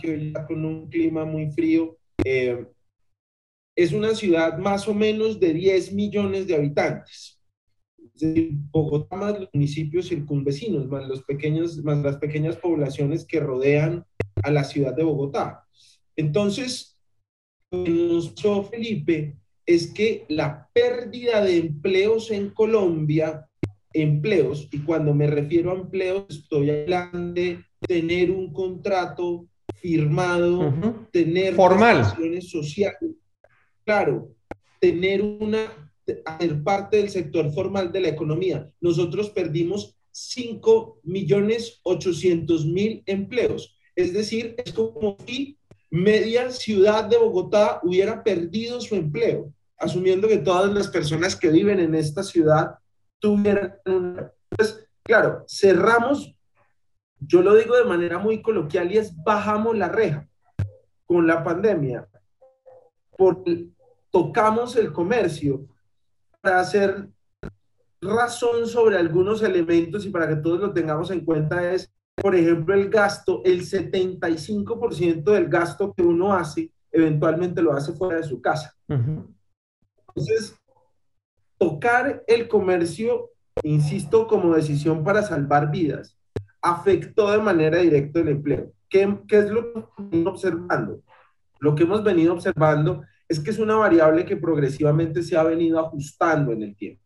que 0.00 0.10
hoy 0.10 0.32
con 0.46 0.64
un 0.64 0.88
clima 0.88 1.24
muy 1.24 1.50
frío, 1.50 1.96
eh, 2.24 2.66
es 3.76 3.92
una 3.92 4.14
ciudad 4.14 4.58
más 4.58 4.86
o 4.88 4.94
menos 4.94 5.40
de 5.40 5.52
10 5.54 5.92
millones 5.92 6.46
de 6.46 6.56
habitantes. 6.56 7.38
Bogotá 8.70 9.16
más 9.16 9.40
los 9.40 9.48
municipios 9.52 10.08
circunvecinos, 10.08 10.86
más, 10.86 11.08
los 11.08 11.22
pequeños, 11.22 11.82
más 11.82 11.98
las 11.98 12.18
pequeñas 12.18 12.56
poblaciones 12.56 13.24
que 13.24 13.40
rodean 13.40 14.04
a 14.42 14.50
la 14.50 14.64
ciudad 14.64 14.94
de 14.94 15.04
Bogotá. 15.04 15.66
Entonces, 16.16 16.98
lo 17.70 17.84
que 17.84 17.90
nos 17.90 18.34
Felipe 18.70 19.36
es 19.66 19.92
que 19.92 20.26
la 20.28 20.68
pérdida 20.72 21.42
de 21.42 21.56
empleos 21.56 22.30
en 22.30 22.50
Colombia, 22.50 23.48
empleos, 23.94 24.68
y 24.72 24.78
cuando 24.80 25.14
me 25.14 25.26
refiero 25.26 25.70
a 25.70 25.74
empleos, 25.74 26.24
estoy 26.28 26.70
hablando 26.70 27.34
de 27.34 27.64
tener 27.86 28.30
un 28.30 28.52
contrato 28.52 29.46
firmado, 29.74 30.72
tener 31.10 31.54
formal 31.54 32.04
sociales, 32.42 33.12
claro, 33.84 34.34
tener 34.80 35.22
una, 35.22 35.90
ser 36.06 36.62
parte 36.62 36.98
del 36.98 37.10
sector 37.10 37.52
formal 37.52 37.90
de 37.92 38.00
la 38.00 38.08
economía. 38.08 38.70
Nosotros 38.80 39.30
perdimos 39.30 39.96
5 40.12 41.00
millones 41.04 41.80
800 41.82 42.66
mil 42.66 43.02
empleos. 43.06 43.76
Es 43.96 44.12
decir, 44.12 44.54
es 44.64 44.72
como 44.72 45.16
si 45.26 45.58
media 45.90 46.50
ciudad 46.50 47.04
de 47.04 47.18
Bogotá 47.18 47.80
hubiera 47.82 48.22
perdido 48.22 48.80
su 48.80 48.94
empleo, 48.94 49.52
asumiendo 49.76 50.28
que 50.28 50.38
todas 50.38 50.72
las 50.72 50.88
personas 50.88 51.36
que 51.36 51.50
viven 51.50 51.80
en 51.80 51.94
esta 51.94 52.22
ciudad 52.22 52.76
tuvieran 53.22 53.78
Pues, 54.50 54.86
claro, 55.02 55.44
cerramos, 55.48 56.36
yo 57.20 57.40
lo 57.40 57.54
digo 57.54 57.76
de 57.76 57.84
manera 57.84 58.18
muy 58.18 58.42
coloquial 58.42 58.92
y 58.92 58.98
es 58.98 59.16
bajamos 59.22 59.78
la 59.78 59.88
reja 59.88 60.28
con 61.06 61.26
la 61.26 61.42
pandemia. 61.42 62.08
Porque 63.16 63.68
tocamos 64.10 64.76
el 64.76 64.92
comercio 64.92 65.64
para 66.40 66.60
hacer 66.60 67.08
razón 68.00 68.66
sobre 68.66 68.98
algunos 68.98 69.42
elementos 69.42 70.04
y 70.04 70.10
para 70.10 70.28
que 70.28 70.36
todos 70.36 70.60
lo 70.60 70.72
tengamos 70.72 71.10
en 71.12 71.24
cuenta 71.24 71.72
es, 71.72 71.90
por 72.16 72.34
ejemplo, 72.34 72.74
el 72.74 72.90
gasto, 72.90 73.40
el 73.44 73.60
75% 73.60 75.22
del 75.22 75.48
gasto 75.48 75.94
que 75.94 76.02
uno 76.02 76.34
hace, 76.34 76.72
eventualmente 76.90 77.62
lo 77.62 77.72
hace 77.72 77.92
fuera 77.92 78.16
de 78.16 78.24
su 78.24 78.42
casa. 78.42 78.74
Entonces, 78.88 80.56
tocar 81.62 82.24
el 82.26 82.48
comercio, 82.48 83.30
insisto, 83.62 84.26
como 84.26 84.52
decisión 84.52 85.04
para 85.04 85.22
salvar 85.22 85.70
vidas, 85.70 86.18
afectó 86.60 87.30
de 87.30 87.38
manera 87.38 87.78
directa 87.78 88.18
el 88.18 88.30
empleo. 88.30 88.72
¿Qué, 88.88 89.16
qué 89.28 89.38
es 89.38 89.50
lo 89.50 89.72
que 89.72 89.78
hemos 89.78 90.10
venido 90.10 90.30
observando? 90.30 91.02
Lo 91.60 91.76
que 91.76 91.84
hemos 91.84 92.02
venido 92.02 92.32
observando 92.32 93.02
es 93.28 93.38
que 93.38 93.50
es 93.50 93.60
una 93.60 93.76
variable 93.76 94.24
que 94.24 94.36
progresivamente 94.36 95.22
se 95.22 95.36
ha 95.36 95.44
venido 95.44 95.78
ajustando 95.78 96.50
en 96.50 96.64
el 96.64 96.74
tiempo. 96.74 97.00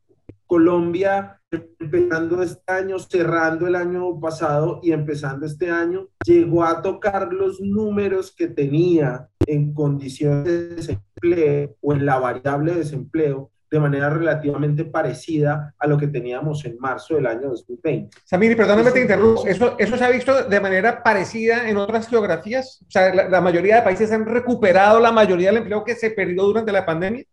Colombia, 0.46 1.38
empezando 1.50 2.42
este 2.42 2.72
año, 2.72 2.98
cerrando 2.98 3.66
el 3.66 3.74
año 3.74 4.18
pasado 4.18 4.80
y 4.82 4.92
empezando 4.92 5.44
este 5.44 5.70
año, 5.70 6.08
llegó 6.24 6.64
a 6.64 6.80
tocar 6.80 7.30
los 7.30 7.60
números 7.60 8.34
que 8.34 8.48
tenía 8.48 9.28
en 9.46 9.74
condiciones 9.74 10.44
de 10.46 10.68
desempleo 10.76 11.76
o 11.82 11.92
en 11.92 12.06
la 12.06 12.18
variable 12.18 12.72
de 12.72 12.78
desempleo 12.78 13.50
de 13.70 13.80
manera 13.80 14.10
relativamente 14.10 14.84
parecida 14.84 15.74
a 15.78 15.86
lo 15.86 15.98
que 15.98 16.08
teníamos 16.08 16.64
en 16.64 16.78
marzo 16.78 17.14
del 17.14 17.26
año 17.26 17.48
2020. 17.48 18.16
Samiri, 18.24 18.54
perdóname 18.54 18.92
te 18.92 19.00
interrumpo, 19.00 19.46
¿Eso, 19.46 19.76
¿eso 19.78 19.96
se 19.96 20.04
ha 20.04 20.10
visto 20.10 20.44
de 20.44 20.60
manera 20.60 21.02
parecida 21.02 21.68
en 21.68 21.76
otras 21.76 22.08
geografías? 22.08 22.82
O 22.86 22.90
sea, 22.90 23.12
la, 23.28 23.40
mayoría 23.40 23.76
de 23.76 23.82
países 23.82 24.12
han 24.12 24.26
recuperado 24.26 25.00
la 25.00 25.12
mayoría 25.12 25.48
del 25.48 25.58
empleo 25.58 25.84
que 25.84 25.94
se 25.94 26.10
perdió 26.10 26.44
durante 26.44 26.72
la 26.72 26.86
pandemia. 26.86 27.24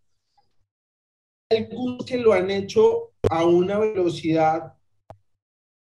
Hay 1.52 1.68
algunos 1.70 2.06
que 2.06 2.18
lo 2.18 2.34
han 2.34 2.50
hecho 2.50 3.12
a 3.30 3.46
una 3.46 3.78
velocidad, 3.80 4.74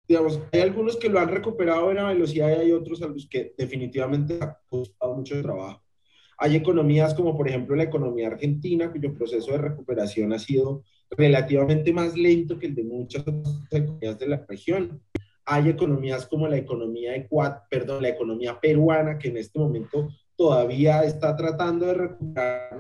digamos, 0.09 0.41
hay 0.53 0.61
algunos 0.61 0.97
que 0.97 1.09
lo 1.09 1.21
han 1.21 1.29
recuperado 1.29 1.83
a 1.83 1.91
una 1.91 2.09
velocidad 2.09 2.49
y 2.49 2.61
hay 2.61 2.73
otros 2.73 3.01
a 3.03 3.07
los 3.07 3.29
que 3.29 3.55
definitivamente 3.57 4.39
ha 4.41 4.59
costado 4.69 5.15
mucho 5.15 5.41
trabajo. 5.41 5.82
Hay 6.45 6.57
economías 6.57 7.15
como 7.15 7.37
por 7.37 7.49
ejemplo 7.49 7.77
la 7.77 7.85
economía 7.85 8.27
argentina, 8.27 8.91
cuyo 8.91 9.15
proceso 9.15 9.53
de 9.53 9.59
recuperación 9.59 10.33
ha 10.33 10.41
sido 10.41 10.83
relativamente 11.09 11.93
más 11.93 12.17
lento 12.17 12.59
que 12.59 12.67
el 12.67 12.75
de 12.75 12.83
muchas 12.83 13.23
economías 13.71 14.19
de 14.19 14.27
la 14.27 14.45
región. 14.49 15.01
Hay 15.45 15.69
economías 15.69 16.27
como 16.27 16.49
la 16.49 16.57
economía 16.57 17.29
perdón, 17.71 18.03
la 18.03 18.09
economía 18.09 18.59
peruana, 18.61 19.19
que 19.21 19.29
en 19.29 19.37
este 19.37 19.57
momento 19.57 20.09
todavía 20.35 21.05
está 21.05 21.37
tratando 21.37 21.87
de 21.87 21.95
recuperar, 21.95 22.77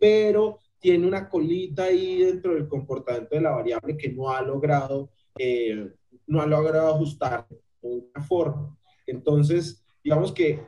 pero 0.00 0.58
tiene 0.78 1.06
una 1.06 1.28
colita 1.28 1.84
ahí 1.84 2.22
dentro 2.22 2.54
del 2.54 2.66
comportamiento 2.66 3.34
de 3.34 3.42
la 3.42 3.50
variable 3.50 3.98
que 3.98 4.08
no 4.08 4.30
ha 4.30 4.40
logrado, 4.40 5.10
eh, 5.36 5.86
no 6.26 6.40
ha 6.40 6.46
logrado 6.46 6.94
ajustar 6.94 7.46
de 7.82 7.88
una 8.14 8.24
forma. 8.26 8.74
Entonces, 9.06 9.84
digamos 10.02 10.32
que 10.32 10.60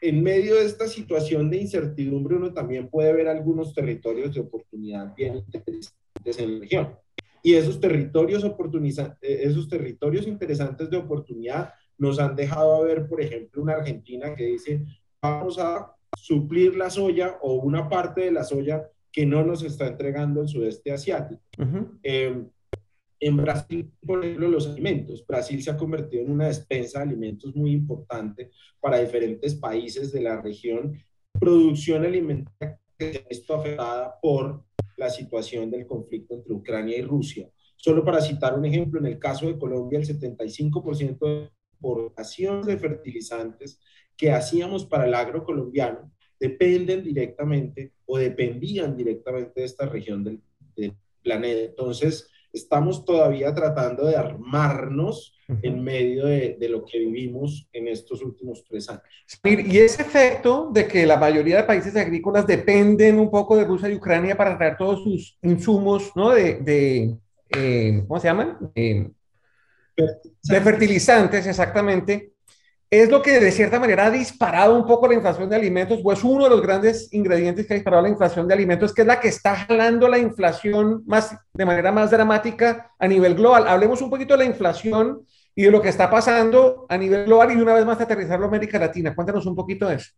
en 0.00 0.22
medio 0.22 0.56
de 0.56 0.64
esta 0.64 0.86
situación 0.86 1.50
de 1.50 1.58
incertidumbre, 1.58 2.36
uno 2.36 2.52
también 2.52 2.88
puede 2.88 3.12
ver 3.12 3.28
algunos 3.28 3.74
territorios 3.74 4.34
de 4.34 4.40
oportunidad 4.40 5.14
bien 5.14 5.36
interesantes 5.36 6.38
en 6.38 6.54
la 6.54 6.60
región. 6.60 6.96
Y 7.42 7.54
esos 7.54 7.80
territorios, 7.80 8.44
eh, 8.44 9.40
esos 9.42 9.68
territorios 9.68 10.26
interesantes 10.26 10.90
de 10.90 10.96
oportunidad 10.96 11.72
nos 11.96 12.18
han 12.18 12.36
dejado 12.36 12.82
ver, 12.84 13.08
por 13.08 13.20
ejemplo, 13.20 13.62
una 13.62 13.74
Argentina 13.74 14.34
que 14.34 14.44
dice, 14.44 14.84
vamos 15.20 15.58
a 15.58 15.94
suplir 16.16 16.76
la 16.76 16.90
soya 16.90 17.38
o 17.42 17.54
una 17.54 17.88
parte 17.88 18.22
de 18.22 18.32
la 18.32 18.44
soya 18.44 18.88
que 19.10 19.26
no 19.26 19.44
nos 19.44 19.62
está 19.62 19.86
entregando 19.86 20.42
el 20.42 20.48
sudeste 20.48 20.92
asiático. 20.92 21.42
En 23.20 23.36
Brasil, 23.36 23.90
por 24.06 24.24
ejemplo, 24.24 24.48
los 24.48 24.68
alimentos. 24.68 25.26
Brasil 25.26 25.62
se 25.62 25.70
ha 25.70 25.76
convertido 25.76 26.22
en 26.22 26.30
una 26.30 26.46
despensa 26.46 26.98
de 26.98 27.06
alimentos 27.06 27.54
muy 27.56 27.72
importante 27.72 28.50
para 28.80 28.98
diferentes 28.98 29.54
países 29.54 30.12
de 30.12 30.22
la 30.22 30.40
región. 30.40 30.96
Producción 31.38 32.04
alimentaria 32.04 32.80
que 32.96 33.24
esto 33.28 33.54
afectada 33.54 34.18
por 34.20 34.64
la 34.96 35.08
situación 35.08 35.70
del 35.70 35.86
conflicto 35.86 36.34
entre 36.34 36.52
Ucrania 36.52 36.98
y 36.98 37.02
Rusia. 37.02 37.48
Solo 37.76 38.04
para 38.04 38.20
citar 38.20 38.58
un 38.58 38.64
ejemplo, 38.64 38.98
en 38.98 39.06
el 39.06 39.18
caso 39.18 39.46
de 39.46 39.58
Colombia, 39.58 40.00
el 40.00 40.06
75% 40.06 41.18
de 41.20 41.50
exportaciones 41.72 42.66
de 42.66 42.76
fertilizantes 42.76 43.80
que 44.16 44.32
hacíamos 44.32 44.84
para 44.84 45.06
el 45.06 45.14
agro 45.14 45.44
colombiano 45.44 46.12
dependen 46.40 47.04
directamente 47.04 47.92
o 48.06 48.18
dependían 48.18 48.96
directamente 48.96 49.60
de 49.60 49.66
esta 49.66 49.86
región 49.86 50.24
del, 50.24 50.40
del 50.76 50.94
planeta. 51.22 51.70
Entonces, 51.70 52.28
estamos 52.58 53.04
todavía 53.04 53.54
tratando 53.54 54.06
de 54.06 54.16
armarnos 54.16 55.34
en 55.62 55.82
medio 55.82 56.26
de, 56.26 56.56
de, 56.60 56.68
lo 56.68 56.84
que 56.84 56.98
vivimos 56.98 57.66
en 57.72 57.88
estos 57.88 58.20
últimos 58.22 58.64
tres 58.68 58.88
años. 58.90 59.02
Y 59.42 59.78
ese 59.78 60.02
efecto 60.02 60.70
de 60.72 60.86
que 60.86 61.06
la 61.06 61.16
mayoría 61.16 61.56
de 61.56 61.64
países 61.64 61.96
agrícolas 61.96 62.46
dependen 62.46 63.18
un 63.18 63.30
poco 63.30 63.56
de 63.56 63.64
Rusia 63.64 63.88
y 63.88 63.94
Ucrania 63.94 64.36
para 64.36 64.58
traer 64.58 64.76
todos 64.76 65.02
sus 65.02 65.38
insumos, 65.42 66.12
¿no? 66.14 66.30
De, 66.30 66.56
de 66.56 67.16
eh, 67.56 68.04
¿cómo 68.06 68.20
se 68.20 68.28
llaman? 68.28 68.58
Eh, 68.74 69.08
de 69.96 70.60
fertilizantes, 70.60 71.46
exactamente 71.46 72.34
es 72.90 73.10
lo 73.10 73.20
que 73.20 73.38
de 73.38 73.52
cierta 73.52 73.78
manera 73.78 74.06
ha 74.06 74.10
disparado 74.10 74.74
un 74.74 74.86
poco 74.86 75.06
la 75.08 75.14
inflación 75.14 75.50
de 75.50 75.56
alimentos, 75.56 76.00
o 76.02 76.12
es 76.12 76.24
uno 76.24 76.44
de 76.44 76.50
los 76.50 76.62
grandes 76.62 77.12
ingredientes 77.12 77.66
que 77.66 77.74
ha 77.74 77.76
disparado 77.76 78.02
la 78.02 78.08
inflación 78.08 78.48
de 78.48 78.54
alimentos, 78.54 78.94
que 78.94 79.02
es 79.02 79.06
la 79.06 79.20
que 79.20 79.28
está 79.28 79.56
jalando 79.56 80.08
la 80.08 80.18
inflación 80.18 81.02
más, 81.06 81.36
de 81.52 81.66
manera 81.66 81.92
más 81.92 82.10
dramática 82.10 82.92
a 82.98 83.06
nivel 83.06 83.34
global. 83.34 83.68
Hablemos 83.68 84.00
un 84.00 84.08
poquito 84.08 84.34
de 84.34 84.38
la 84.38 84.50
inflación 84.50 85.26
y 85.54 85.64
de 85.64 85.70
lo 85.70 85.82
que 85.82 85.88
está 85.90 86.08
pasando 86.08 86.86
a 86.88 86.96
nivel 86.96 87.26
global 87.26 87.52
y 87.52 87.60
una 87.60 87.74
vez 87.74 87.84
más 87.84 88.00
aterrizarlo 88.00 88.46
a 88.46 88.48
América 88.48 88.78
Latina. 88.78 89.14
Cuéntanos 89.14 89.44
un 89.44 89.54
poquito 89.54 89.86
de 89.86 89.96
eso. 89.96 90.12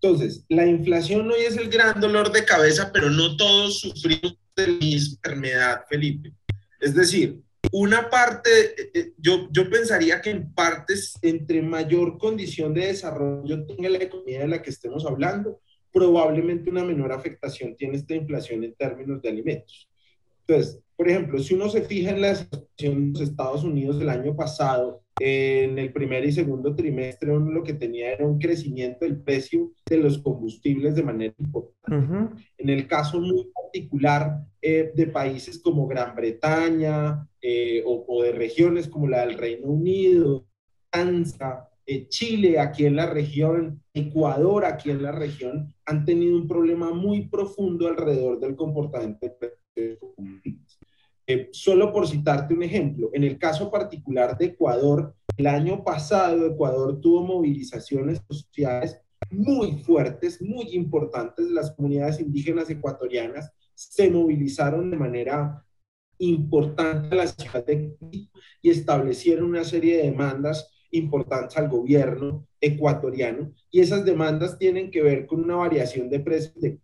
Entonces, 0.00 0.44
la 0.48 0.66
inflación 0.66 1.30
hoy 1.30 1.42
es 1.46 1.56
el 1.56 1.70
gran 1.70 2.00
dolor 2.00 2.32
de 2.32 2.44
cabeza, 2.44 2.90
pero 2.92 3.10
no 3.10 3.36
todos 3.36 3.80
sufrimos 3.80 4.36
de 4.56 4.66
la 4.66 4.78
misma 4.78 5.16
enfermedad, 5.22 5.84
Felipe. 5.88 6.32
Es 6.80 6.94
decir, 6.94 7.40
una 7.72 8.10
parte, 8.10 8.50
eh, 8.50 8.90
eh, 8.94 9.12
yo, 9.18 9.48
yo 9.50 9.68
pensaría 9.68 10.20
que 10.20 10.30
en 10.30 10.52
partes, 10.52 11.18
entre 11.22 11.62
mayor 11.62 12.18
condición 12.18 12.74
de 12.74 12.86
desarrollo 12.86 13.64
tenga 13.66 13.88
la 13.88 13.98
economía 13.98 14.40
de 14.40 14.48
la 14.48 14.62
que 14.62 14.70
estemos 14.70 15.04
hablando, 15.06 15.60
probablemente 15.92 16.70
una 16.70 16.84
menor 16.84 17.12
afectación 17.12 17.76
tiene 17.76 17.96
esta 17.96 18.14
inflación 18.14 18.64
en 18.64 18.74
términos 18.74 19.22
de 19.22 19.28
alimentos. 19.28 19.88
Entonces, 20.46 20.80
por 20.96 21.08
ejemplo, 21.08 21.38
si 21.38 21.54
uno 21.54 21.68
se 21.68 21.82
fija 21.82 22.10
en 22.10 22.20
la 22.20 22.34
situación 22.34 23.12
de 23.12 23.20
los 23.20 23.28
Estados 23.28 23.64
Unidos 23.64 23.98
del 23.98 24.08
año 24.08 24.34
pasado, 24.34 25.03
en 25.20 25.78
el 25.78 25.92
primer 25.92 26.24
y 26.24 26.32
segundo 26.32 26.74
trimestre 26.74 27.30
uno 27.30 27.52
lo 27.52 27.62
que 27.62 27.74
tenía 27.74 28.12
era 28.12 28.26
un 28.26 28.38
crecimiento 28.38 29.04
del 29.04 29.20
precio 29.20 29.72
de 29.86 29.98
los 29.98 30.18
combustibles 30.18 30.94
de 30.94 31.02
manera 31.02 31.34
importante. 31.38 31.74
En 32.58 32.68
el 32.68 32.86
caso 32.88 33.20
muy 33.20 33.50
particular 33.54 34.40
eh, 34.60 34.92
de 34.94 35.06
países 35.06 35.58
como 35.58 35.86
Gran 35.86 36.14
Bretaña 36.16 37.28
eh, 37.40 37.82
o, 37.86 38.22
de 38.22 38.32
regiones 38.32 38.88
como 38.88 39.06
la 39.06 39.26
del 39.26 39.38
Reino 39.38 39.68
Unido, 39.68 40.46
Francia, 40.90 41.68
eh, 41.86 42.08
Chile 42.08 42.58
aquí 42.58 42.86
en 42.86 42.96
la 42.96 43.06
región, 43.06 43.82
Ecuador 43.92 44.64
aquí 44.64 44.90
en 44.90 45.02
la 45.02 45.12
región, 45.12 45.74
han 45.84 46.04
tenido 46.04 46.36
un 46.36 46.48
problema 46.48 46.92
muy 46.92 47.28
profundo 47.28 47.88
alrededor 47.88 48.40
del 48.40 48.56
comportamiento 48.56 49.26
de 49.76 49.98
los 50.00 50.14
combustibles. 50.14 50.63
Eh, 51.26 51.48
solo 51.52 51.92
por 51.92 52.06
citarte 52.06 52.52
un 52.52 52.62
ejemplo, 52.62 53.10
en 53.12 53.24
el 53.24 53.38
caso 53.38 53.70
particular 53.70 54.36
de 54.36 54.46
Ecuador, 54.46 55.14
el 55.36 55.46
año 55.46 55.82
pasado 55.82 56.46
Ecuador 56.46 57.00
tuvo 57.00 57.22
movilizaciones 57.22 58.20
sociales 58.28 59.00
muy 59.30 59.78
fuertes, 59.78 60.40
muy 60.42 60.74
importantes. 60.74 61.50
Las 61.50 61.72
comunidades 61.72 62.20
indígenas 62.20 62.68
ecuatorianas 62.70 63.50
se 63.74 64.10
movilizaron 64.10 64.90
de 64.90 64.96
manera 64.96 65.64
importante 66.18 67.14
a 67.14 67.18
la 67.18 67.26
ciudad 67.26 67.64
de 67.64 67.96
Quito 68.10 68.38
y 68.62 68.70
establecieron 68.70 69.46
una 69.46 69.64
serie 69.64 69.96
de 69.96 70.10
demandas 70.10 70.70
importantes 70.90 71.56
al 71.56 71.68
gobierno 71.68 72.46
ecuatoriano 72.60 73.52
y 73.70 73.80
esas 73.80 74.04
demandas 74.04 74.58
tienen 74.58 74.90
que 74.90 75.02
ver 75.02 75.26
con 75.26 75.42
una 75.42 75.56
variación 75.56 76.08
de 76.08 76.20
precios 76.20 76.60
de 76.60 76.78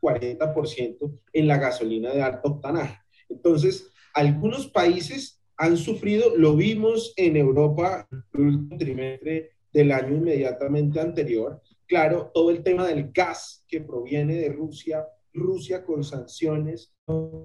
40% 0.00 1.20
en 1.32 1.48
la 1.48 1.56
gasolina 1.56 2.12
de 2.12 2.22
alto 2.22 2.48
octanaje. 2.50 3.03
Entonces, 3.28 3.90
algunos 4.14 4.68
países 4.68 5.40
han 5.56 5.76
sufrido, 5.76 6.36
lo 6.36 6.56
vimos 6.56 7.12
en 7.16 7.36
Europa 7.36 8.08
el 8.32 8.40
último 8.40 8.78
trimestre 8.78 9.50
del 9.72 9.92
año 9.92 10.16
inmediatamente 10.16 11.00
anterior. 11.00 11.60
Claro, 11.86 12.30
todo 12.32 12.50
el 12.50 12.62
tema 12.62 12.86
del 12.86 13.10
gas 13.12 13.64
que 13.68 13.80
proviene 13.80 14.36
de 14.36 14.48
Rusia, 14.50 15.06
Rusia 15.32 15.84
con 15.84 16.02
sanciones, 16.02 16.92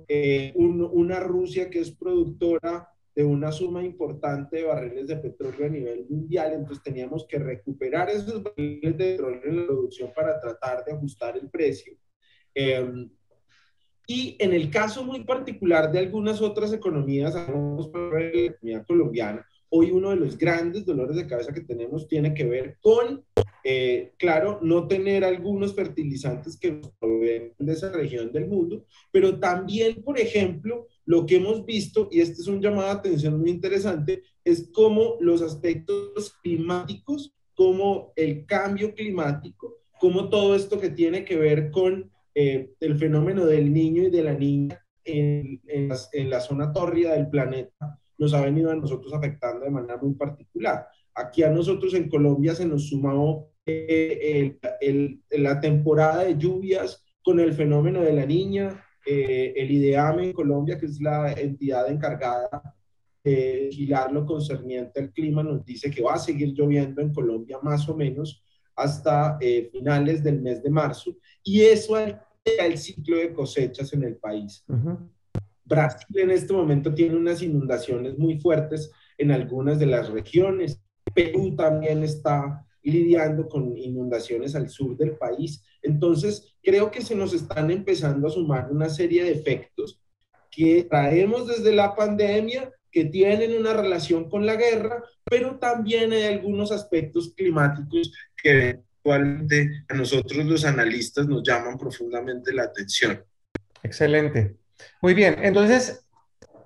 eh, 0.08 0.54
una 0.56 1.20
Rusia 1.20 1.70
que 1.70 1.80
es 1.80 1.92
productora 1.92 2.88
de 3.16 3.26
una 3.26 3.52
suma 3.52 3.84
importante 3.84 4.58
de 4.58 4.64
barriles 4.64 5.08
de 5.08 5.18
petróleo 5.18 5.66
a 5.66 5.70
nivel 5.70 6.06
mundial, 6.08 6.54
entonces 6.54 6.84
teníamos 6.84 7.26
que 7.28 7.38
recuperar 7.38 8.10
esos 8.10 8.42
barriles 8.42 8.98
de 8.98 9.06
petróleo 9.12 9.42
en 9.44 9.58
la 9.58 9.66
producción 9.66 10.12
para 10.16 10.40
tratar 10.40 10.86
de 10.86 10.94
ajustar 10.94 11.36
el 11.36 11.50
precio. 11.50 11.94
Eh, 12.56 13.10
y 14.10 14.36
en 14.40 14.54
el 14.54 14.72
caso 14.72 15.04
muy 15.04 15.24
particular 15.24 15.92
de 15.92 16.00
algunas 16.00 16.42
otras 16.42 16.74
economías, 16.74 17.36
la 17.36 17.44
economía 17.44 18.84
colombiana, 18.84 19.46
hoy 19.70 19.92
uno 19.92 20.10
de 20.10 20.16
los 20.16 20.36
grandes 20.36 20.84
dolores 20.84 21.16
de 21.16 21.28
cabeza 21.28 21.54
que 21.54 21.62
tenemos 21.62 22.08
tiene 22.08 22.34
que 22.34 22.44
ver 22.44 22.80
con, 22.82 23.24
eh, 23.64 24.14
claro, 24.18 24.58
no 24.64 24.88
tener 24.88 25.24
algunos 25.24 25.76
fertilizantes 25.76 26.58
que 26.58 26.72
nos 26.72 26.90
proveen 26.94 27.54
de 27.60 27.72
esa 27.72 27.92
región 27.92 28.32
del 28.32 28.48
mundo, 28.48 28.84
pero 29.12 29.40
también, 29.40 30.02
por 30.02 30.20
ejemplo, 30.20 30.88
lo 31.06 31.28
que 31.28 31.36
hemos 31.36 31.64
visto, 31.64 32.10
y 32.12 32.22
este 32.22 32.42
es 32.42 32.48
un 32.48 32.62
llamado 32.62 32.88
de 32.88 32.94
atención 32.94 33.40
muy 33.40 33.52
interesante, 33.52 34.24
es 34.44 34.72
cómo 34.74 35.18
los 35.20 35.44
aspectos 35.44 36.36
climáticos, 36.42 37.36
como 37.54 38.12
el 38.16 38.48
cambio 38.48 38.96
climático, 38.96 39.78
como 40.00 40.30
todo 40.30 40.56
esto 40.56 40.80
que 40.80 40.90
tiene 40.90 41.24
que 41.24 41.38
ver 41.38 41.70
con 41.70 42.10
eh, 42.42 42.72
el 42.80 42.98
fenómeno 42.98 43.46
del 43.46 43.74
niño 43.74 44.04
y 44.04 44.10
de 44.10 44.24
la 44.24 44.34
niña 44.34 44.82
en, 45.04 45.60
en, 45.68 46.30
la 46.30 46.40
zona 46.40 46.72
tórrida 46.72 47.12
del 47.12 47.30
planeta 47.30 48.00
nos 48.18 48.34
ha 48.34 48.40
venido 48.40 48.72
a 48.72 48.76
nosotros 48.76 49.14
afectando 49.14 49.66
de 49.66 49.70
manera 49.70 49.98
muy 49.98 50.14
particular. 50.14 50.88
Aquí 51.16 51.44
a 51.44 51.50
nosotros 51.50 51.94
en 51.96 52.08
Colombia 52.08 52.56
se 52.56 52.66
nos 52.66 52.88
sumó 52.88 53.50
eh, 53.66 54.58
el, 54.80 55.22
la 55.32 55.60
temporada 55.60 56.24
de 56.24 56.38
lluvias 56.38 57.04
con 57.22 57.42
el 57.42 57.52
fenómeno 57.52 58.00
de 58.00 58.14
la 58.14 58.26
niña, 58.26 58.86
eh, 59.06 59.52
el 59.58 59.72
IDEAME 59.72 60.28
en 60.28 60.34
Colombia, 60.34 60.78
que 60.78 60.86
es 60.86 61.02
la 61.02 61.34
entidad 61.34 61.92
encargada 61.92 62.74
de 63.22 63.68
vigilar 63.70 64.14
lo 64.14 64.26
concerniente 64.26 65.02
al 65.02 65.12
clima, 65.12 65.44
nos 65.44 65.66
dice 65.66 65.92
que 65.92 66.02
va 66.02 66.14
a 66.14 66.20
seguir 66.20 66.54
lloviendo 66.54 67.02
en 67.02 67.14
Colombia 67.14 67.60
más 67.62 67.90
o 67.90 67.98
menos 67.98 68.42
hasta 68.78 69.38
finales 69.74 70.24
del 70.24 70.40
mes 70.40 70.64
de 70.64 70.70
marzo. 70.70 71.18
Y 71.44 71.64
eso 71.64 71.98
el 72.46 72.78
ciclo 72.78 73.18
de 73.18 73.34
cosechas 73.34 73.94
en 73.94 74.04
el 74.04 74.18
país. 74.18 74.66
Brasil 75.66 76.20
en 76.20 76.32
este 76.32 76.54
momento 76.54 76.94
tiene 76.94 77.16
unas 77.16 77.42
inundaciones 77.42 78.18
muy 78.18 78.40
fuertes 78.40 78.92
en 79.18 79.32
algunas 79.32 79.78
de 79.80 79.86
las 79.86 80.10
regiones. 80.10 80.82
Perú 81.14 81.56
también 81.56 82.04
está 82.04 82.66
lidiando 82.82 83.48
con 83.48 83.78
inundaciones 83.78 84.56
al 84.56 84.70
sur 84.70 84.98
del 84.98 85.18
país. 85.18 85.64
Entonces, 85.82 86.56
creo 86.64 86.90
que 86.90 87.02
se 87.02 87.16
nos 87.16 87.34
están 87.34 87.70
empezando 87.72 88.28
a 88.28 88.32
sumar 88.32 88.72
una 88.72 88.90
serie 88.90 89.24
de 89.24 89.32
efectos 89.32 90.02
que 90.50 90.88
traemos 90.90 91.48
desde 91.48 91.74
la 91.74 91.96
pandemia, 91.96 92.72
que 92.92 93.06
tienen 93.06 93.56
una 93.56 93.74
relación 93.74 94.30
con 94.30 94.46
la 94.46 94.56
guerra, 94.56 95.04
pero 95.24 95.60
también 95.60 96.12
hay 96.12 96.24
algunos 96.24 96.72
aspectos 96.72 97.34
climáticos 97.36 98.12
que 98.42 98.80
actualmente 99.00 99.86
a 99.88 99.94
nosotros 99.94 100.46
los 100.46 100.66
analistas 100.66 101.28
nos 101.28 101.44
llaman 101.44 101.78
profundamente 101.78 102.54
la 102.54 102.64
atención. 102.64 103.24
Excelente. 103.82 104.56
Muy 105.02 105.14
bien, 105.14 105.38
entonces 105.42 106.06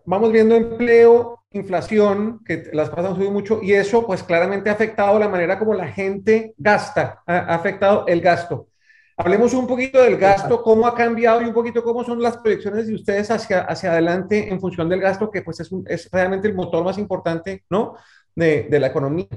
vamos 0.05 0.31
viendo 0.31 0.55
empleo, 0.55 1.45
inflación, 1.51 2.43
que 2.43 2.69
las 2.73 2.89
cosas 2.89 3.05
han 3.05 3.15
subido 3.15 3.31
mucho 3.31 3.59
y 3.61 3.73
eso 3.73 4.05
pues 4.05 4.23
claramente 4.23 4.69
ha 4.69 4.73
afectado 4.73 5.19
la 5.19 5.29
manera 5.29 5.59
como 5.59 5.73
la 5.73 5.87
gente 5.87 6.53
gasta, 6.57 7.21
ha 7.25 7.55
afectado 7.55 8.05
el 8.07 8.21
gasto. 8.21 8.67
Hablemos 9.15 9.53
un 9.53 9.67
poquito 9.67 10.01
del 10.01 10.17
gasto, 10.17 10.63
cómo 10.63 10.87
ha 10.87 10.95
cambiado 10.95 11.39
y 11.41 11.45
un 11.45 11.53
poquito 11.53 11.83
cómo 11.83 12.03
son 12.03 12.19
las 12.19 12.37
proyecciones 12.37 12.87
de 12.87 12.95
ustedes 12.95 13.29
hacia, 13.29 13.61
hacia 13.61 13.91
adelante 13.91 14.49
en 14.49 14.59
función 14.59 14.89
del 14.89 15.01
gasto, 15.01 15.29
que 15.29 15.43
pues 15.43 15.59
es, 15.59 15.69
es 15.85 16.09
realmente 16.11 16.47
el 16.47 16.55
motor 16.55 16.83
más 16.83 16.97
importante, 16.97 17.63
¿no? 17.69 17.95
De, 18.35 18.63
de 18.63 18.79
la 18.79 18.87
economía. 18.87 19.27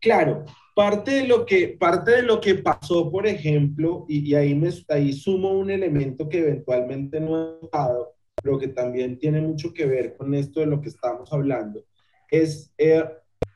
Claro, 0.00 0.44
parte 0.74 1.10
de 1.12 1.26
lo 1.26 1.44
que, 1.46 1.68
parte 1.68 2.12
de 2.12 2.22
lo 2.22 2.40
que 2.40 2.56
pasó, 2.56 3.10
por 3.10 3.26
ejemplo, 3.26 4.04
y, 4.08 4.34
ahí, 4.34 4.54
me, 4.54 4.70
ahí 4.88 5.12
sumo 5.12 5.50
un 5.52 5.70
elemento 5.70 6.28
que 6.28 6.38
eventualmente 6.38 7.20
no 7.20 7.28
he 7.36 7.62
notado, 7.62 8.14
pero 8.42 8.58
que 8.58 8.68
también 8.68 9.18
tiene 9.18 9.40
mucho 9.40 9.72
que 9.72 9.86
ver 9.86 10.16
con 10.16 10.34
esto 10.34 10.60
de 10.60 10.66
lo 10.66 10.80
que 10.80 10.88
estamos 10.88 11.32
hablando, 11.32 11.84
es 12.30 12.72
eh, 12.78 13.04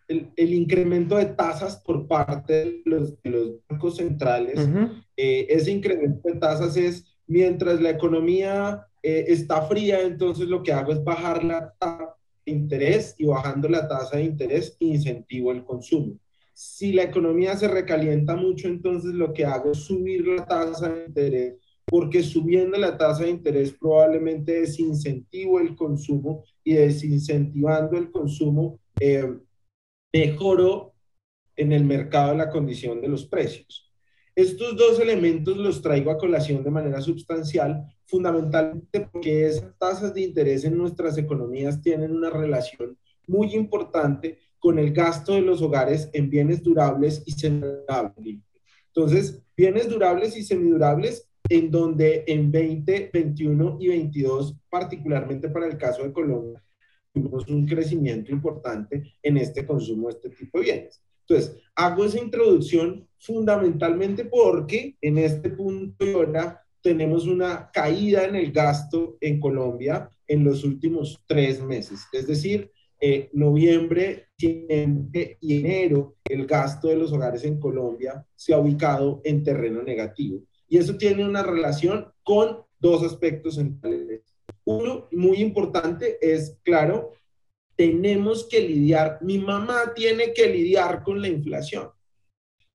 el, 0.08 0.30
el, 0.36 0.54
incremento 0.54 1.16
de 1.16 1.26
tasas 1.26 1.76
por 1.76 2.06
parte 2.06 2.52
de 2.52 2.82
los, 2.84 3.22
de 3.22 3.30
los 3.30 3.50
bancos 3.68 3.96
centrales. 3.96 4.68
Eh, 5.16 5.46
ese 5.48 5.70
incremento 5.70 6.28
de 6.28 6.38
tasas 6.38 6.76
es 6.76 7.04
mientras 7.26 7.80
la 7.80 7.90
economía 7.90 8.86
eh, 9.02 9.26
está 9.28 9.62
fría, 9.62 10.02
entonces 10.02 10.48
lo 10.48 10.62
que 10.62 10.72
hago 10.72 10.92
es 10.92 11.02
bajar 11.02 11.44
la 11.44 11.72
tasa 11.78 12.14
de 12.44 12.52
interés 12.52 13.14
y 13.18 13.26
bajando 13.26 13.68
la 13.68 13.88
tasa 13.88 14.16
de 14.16 14.24
interés 14.24 14.76
incentivo 14.78 15.52
el 15.52 15.64
consumo. 15.64 16.18
Si 16.54 16.92
la 16.92 17.02
economía 17.02 17.56
se 17.56 17.66
recalienta 17.66 18.36
mucho, 18.36 18.68
entonces 18.68 19.12
lo 19.12 19.32
que 19.32 19.44
hago 19.44 19.72
es 19.72 19.78
subir 19.78 20.26
la 20.26 20.46
tasa 20.46 20.88
de 20.88 21.06
interés, 21.06 21.54
porque 21.84 22.22
subiendo 22.22 22.78
la 22.78 22.96
tasa 22.96 23.24
de 23.24 23.30
interés 23.30 23.72
probablemente 23.72 24.60
desincentivo 24.60 25.58
el 25.58 25.74
consumo 25.74 26.44
y 26.62 26.74
desincentivando 26.74 27.98
el 27.98 28.12
consumo, 28.12 28.78
eh, 29.00 29.36
mejoro 30.12 30.94
en 31.56 31.72
el 31.72 31.84
mercado 31.84 32.36
la 32.36 32.50
condición 32.50 33.00
de 33.00 33.08
los 33.08 33.26
precios. 33.26 33.92
Estos 34.36 34.76
dos 34.76 34.98
elementos 35.00 35.56
los 35.56 35.82
traigo 35.82 36.10
a 36.12 36.18
colación 36.18 36.62
de 36.62 36.70
manera 36.70 37.00
sustancial, 37.00 37.84
fundamentalmente 38.06 39.08
porque 39.12 39.46
esas 39.46 39.76
tasas 39.78 40.14
de 40.14 40.22
interés 40.22 40.64
en 40.64 40.78
nuestras 40.78 41.18
economías 41.18 41.80
tienen 41.82 42.12
una 42.12 42.30
relación 42.30 42.96
muy 43.26 43.54
importante 43.54 44.38
con 44.64 44.78
el 44.78 44.94
gasto 44.94 45.34
de 45.34 45.42
los 45.42 45.60
hogares 45.60 46.08
en 46.14 46.30
bienes 46.30 46.62
durables 46.62 47.22
y 47.26 47.32
semidurables. 47.32 48.38
Entonces, 48.86 49.42
bienes 49.54 49.90
durables 49.90 50.38
y 50.38 50.42
semidurables 50.42 51.28
en 51.50 51.70
donde 51.70 52.24
en 52.26 52.50
20, 52.50 53.10
21 53.12 53.76
y 53.78 53.88
22, 53.88 54.56
particularmente 54.70 55.50
para 55.50 55.66
el 55.66 55.76
caso 55.76 56.02
de 56.02 56.14
Colombia, 56.14 56.64
tuvimos 57.12 57.46
un 57.46 57.66
crecimiento 57.66 58.32
importante 58.32 59.02
en 59.22 59.36
este 59.36 59.66
consumo 59.66 60.08
de 60.08 60.14
este 60.14 60.30
tipo 60.30 60.56
de 60.56 60.64
bienes. 60.64 61.02
Entonces, 61.28 61.60
hago 61.74 62.06
esa 62.06 62.18
introducción 62.18 63.06
fundamentalmente 63.18 64.24
porque 64.24 64.96
en 65.02 65.18
este 65.18 65.50
punto 65.50 66.06
ahora 66.06 66.64
tenemos 66.80 67.26
una 67.26 67.70
caída 67.70 68.24
en 68.24 68.36
el 68.36 68.50
gasto 68.50 69.18
en 69.20 69.40
Colombia 69.40 70.08
en 70.26 70.42
los 70.42 70.64
últimos 70.64 71.22
tres 71.26 71.62
meses. 71.62 72.06
Es 72.14 72.26
decir, 72.26 72.70
eh, 73.06 73.28
noviembre 73.34 74.28
y 74.38 74.66
enero 75.60 76.16
el 76.24 76.46
gasto 76.46 76.88
de 76.88 76.96
los 76.96 77.12
hogares 77.12 77.44
en 77.44 77.60
Colombia 77.60 78.26
se 78.34 78.54
ha 78.54 78.58
ubicado 78.58 79.20
en 79.24 79.42
terreno 79.42 79.82
negativo. 79.82 80.40
Y 80.66 80.78
eso 80.78 80.96
tiene 80.96 81.22
una 81.22 81.42
relación 81.42 82.10
con 82.22 82.62
dos 82.80 83.02
aspectos 83.02 83.56
centrales. 83.56 84.22
Uno, 84.64 85.06
muy 85.12 85.42
importante, 85.42 86.16
es, 86.22 86.58
claro, 86.62 87.12
tenemos 87.76 88.48
que 88.48 88.60
lidiar, 88.62 89.18
mi 89.20 89.36
mamá 89.36 89.92
tiene 89.94 90.32
que 90.32 90.48
lidiar 90.48 91.02
con 91.02 91.20
la 91.20 91.28
inflación. 91.28 91.90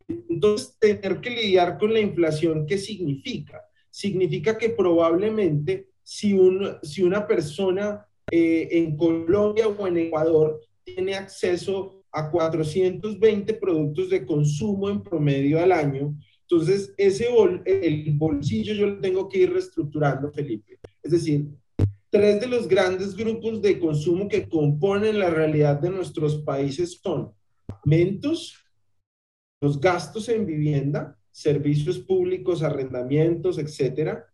Entonces, 0.08 0.78
tener 0.78 1.22
que 1.22 1.32
lidiar 1.32 1.80
con 1.80 1.92
la 1.92 2.02
inflación, 2.02 2.68
¿qué 2.68 2.78
significa? 2.78 3.64
Significa 3.90 4.60
que 4.60 4.70
probablemente 4.70 5.90
si, 6.04 6.38
si 6.84 7.02
una 7.02 7.26
persona 7.26 8.06
eh, 8.32 8.68
en 8.72 8.98
Colombia 8.98 9.68
o 9.68 9.88
en 9.88 9.98
Ecuador 9.98 10.62
tiene 10.84 11.16
acceso 11.16 12.04
a 12.12 12.32
420 12.32 13.54
productos 13.56 14.10
de 14.10 14.26
consumo 14.26 14.90
en 14.90 15.04
promedio 15.04 15.62
al 15.62 15.72
año, 15.72 16.16
entonces 16.42 16.94
ese 16.98 17.28
el 17.66 18.14
bolsillo 18.14 18.74
yo 18.74 18.88
lo 18.88 19.00
tengo 19.00 19.30
que 19.30 19.40
ir 19.40 19.54
reestructurando, 19.54 20.32
Felipe. 20.32 20.80
Es 21.04 21.12
decir, 21.12 21.48
tres 22.10 22.42
de 22.42 22.48
los 22.48 22.68
grandes 22.68 23.16
grupos 23.16 23.62
de 23.62 23.80
consumo 23.80 24.28
que 24.28 24.50
componen 24.50 25.20
la 25.20 25.30
realidad 25.30 25.80
de 25.80 25.92
nuestros 25.92 26.38
países 26.42 27.00
son 27.02 27.32
alimentos, 27.68 28.56
los 29.62 29.80
gastos 29.80 30.28
en 30.30 30.46
vivienda, 30.46 31.18
servicios 31.32 32.00
públicos, 32.00 32.64
arrendamientos, 32.64 33.60
etcétera, 33.60 34.26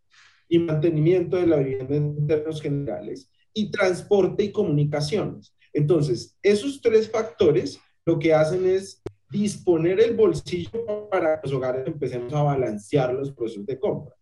y 0.47 0.59
mantenimiento 0.59 1.37
de 1.37 1.47
la 1.47 1.57
vivienda 1.57 1.95
en 1.95 2.27
términos 2.27 2.61
generales, 2.61 3.29
y 3.55 3.71
transporte 3.71 4.43
y 4.43 4.51
comunicaciones. 4.51 5.55
Entonces, 5.73 6.37
esos 6.43 6.79
tres 6.81 7.09
factores 7.09 7.79
lo 8.05 8.19
que 8.19 8.33
hacen 8.33 8.65
es 8.67 9.01
disponer 9.31 9.99
el 9.99 10.15
bolsillo 10.15 11.09
para 11.09 11.41
que 11.41 11.47
los 11.47 11.57
hogares 11.57 11.87
empecemos 11.87 12.31
a 12.33 12.43
balancear 12.43 13.13
los 13.13 13.31
procesos 13.31 13.65
de 13.65 13.79
compra. 13.79 14.13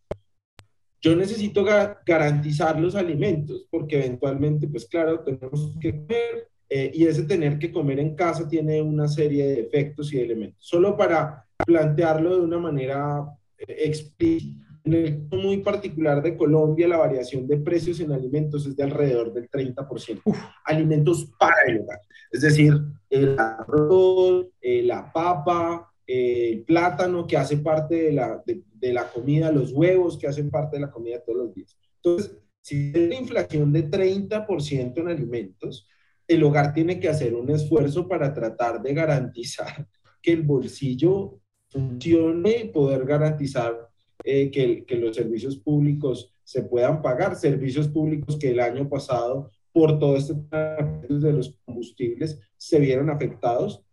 Yo 1.01 1.15
necesito 1.15 1.65
garantizar 2.05 2.79
los 2.79 2.95
alimentos 2.95 3.67
porque 3.69 3.97
eventualmente, 3.97 4.67
pues 4.69 4.85
claro, 4.85 5.19
tenemos 5.19 5.75
que 5.81 5.91
comer, 5.91 6.47
eh, 6.69 6.91
y 6.93 7.05
ese 7.05 7.23
tener 7.23 7.59
que 7.59 7.71
comer 7.71 7.99
en 7.99 8.15
casa 8.15 8.47
tiene 8.47 8.81
una 8.81 9.07
serie 9.07 9.45
de 9.45 9.59
efectos 9.61 10.13
y 10.13 10.19
elementos. 10.19 10.65
Solo 10.65 10.95
para 10.95 11.45
plantearlo 11.65 12.35
de 12.35 12.41
una 12.41 12.57
manera 12.57 13.25
eh, 13.57 13.75
explícita. 13.79 14.65
En 14.85 14.93
el 14.93 15.27
muy 15.31 15.57
particular 15.57 16.21
de 16.21 16.35
Colombia, 16.35 16.87
la 16.87 16.97
variación 16.97 17.47
de 17.47 17.57
precios 17.57 17.99
en 17.99 18.11
alimentos 18.11 18.65
es 18.65 18.75
de 18.75 18.83
alrededor 18.83 19.33
del 19.33 19.49
30%. 19.49 20.21
Alimentos 20.65 21.31
para 21.39 21.55
el 21.67 21.81
hogar. 21.81 22.01
Es 22.31 22.41
decir, 22.41 22.73
el 23.09 23.39
arroz, 23.39 24.47
eh, 24.59 24.83
la 24.83 25.11
papa, 25.11 25.89
el 26.05 26.63
plátano 26.63 27.25
que 27.25 27.37
hace 27.37 27.57
parte 27.57 27.95
de 27.95 28.11
la, 28.11 28.43
de, 28.45 28.63
de 28.73 28.93
la 28.93 29.09
comida, 29.09 29.51
los 29.51 29.71
huevos 29.71 30.17
que 30.17 30.27
hacen 30.27 30.49
parte 30.49 30.75
de 30.75 30.81
la 30.81 30.91
comida 30.91 31.21
todos 31.23 31.37
los 31.37 31.53
días. 31.53 31.77
Entonces, 32.03 32.37
si 32.61 32.91
hay 32.93 33.05
una 33.05 33.15
inflación 33.15 33.71
de 33.71 33.89
30% 33.89 34.97
en 34.97 35.07
alimentos, 35.07 35.87
el 36.27 36.43
hogar 36.43 36.73
tiene 36.73 36.99
que 36.99 37.09
hacer 37.09 37.35
un 37.35 37.49
esfuerzo 37.49 38.07
para 38.07 38.33
tratar 38.33 38.81
de 38.81 38.93
garantizar 38.93 39.87
que 40.21 40.31
el 40.31 40.43
bolsillo 40.43 41.39
funcione 41.69 42.57
y 42.63 42.69
poder 42.69 43.05
garantizar 43.05 43.89
eh, 44.23 44.51
que, 44.51 44.85
que, 44.85 44.95
los 44.95 45.15
servicios 45.15 45.57
públicos 45.57 46.33
se 46.43 46.63
puedan 46.63 47.01
pagar, 47.01 47.35
servicios 47.35 47.87
públicos 47.87 48.37
que 48.37 48.49
el 48.51 48.59
año 48.59 48.87
pasado, 48.89 49.51
por 49.71 49.99
todo 49.99 50.15
este 50.15 50.33
de 50.33 51.33
los 51.33 51.57
combustibles, 51.65 52.39
se 52.57 52.79
vieron 52.79 53.09
afectados. 53.09 53.83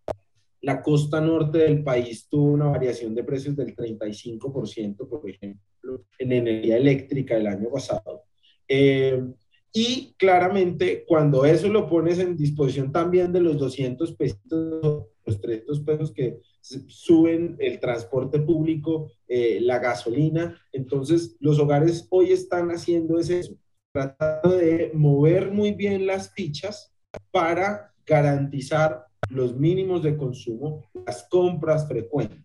La 0.61 0.83
costa 0.83 1.21
norte 1.21 1.59
del 1.59 1.83
país 1.83 2.29
tuvo 2.29 2.53
una 2.53 2.67
variación 2.67 3.15
de 3.15 3.25
precios 3.25 3.57
del 3.57 3.75
35%, 3.75 5.09
por 5.09 5.29
ejemplo, 5.29 6.05
en 6.19 6.33
energía 6.33 6.77
eléctrica 6.77 7.37
el 7.37 7.47
año 7.47 7.71
pasado. 7.71 8.25
Eh, 8.69 9.23
y 9.73 10.15
claramente, 10.19 11.05
cuando 11.07 11.45
eso 11.45 11.69
lo 11.69 11.89
pones 11.89 12.19
en 12.19 12.37
disposición 12.37 12.91
también 12.91 13.33
de 13.33 13.41
los 13.41 13.57
200 13.57 14.13
pesos, 14.15 15.07
los 15.31 15.41
300 15.41 15.81
pesos 15.81 16.13
que 16.13 16.41
suben 16.61 17.57
el 17.59 17.81
transporte 17.81 18.41
público, 18.41 19.11
eh, 19.29 19.59
la 19.61 19.79
gasolina, 19.79 20.61
entonces 20.73 21.37
los 21.41 21.59
hogares 21.59 22.07
hoy 22.11 22.33
están 22.33 22.71
haciendo 22.71 23.19
es 23.19 23.31
eso, 23.31 23.55
tratando 23.93 24.57
de 24.57 24.91
mover 24.95 25.53
muy 25.53 25.73
bien 25.73 26.07
las 26.07 26.33
fichas 26.33 26.93
para 27.31 27.95
garantizar 28.05 29.07
los 29.31 29.57
mínimos 29.57 30.03
de 30.03 30.17
consumo, 30.17 30.85
las 31.07 31.29
compras 31.29 31.87
frecuentes. 31.87 32.45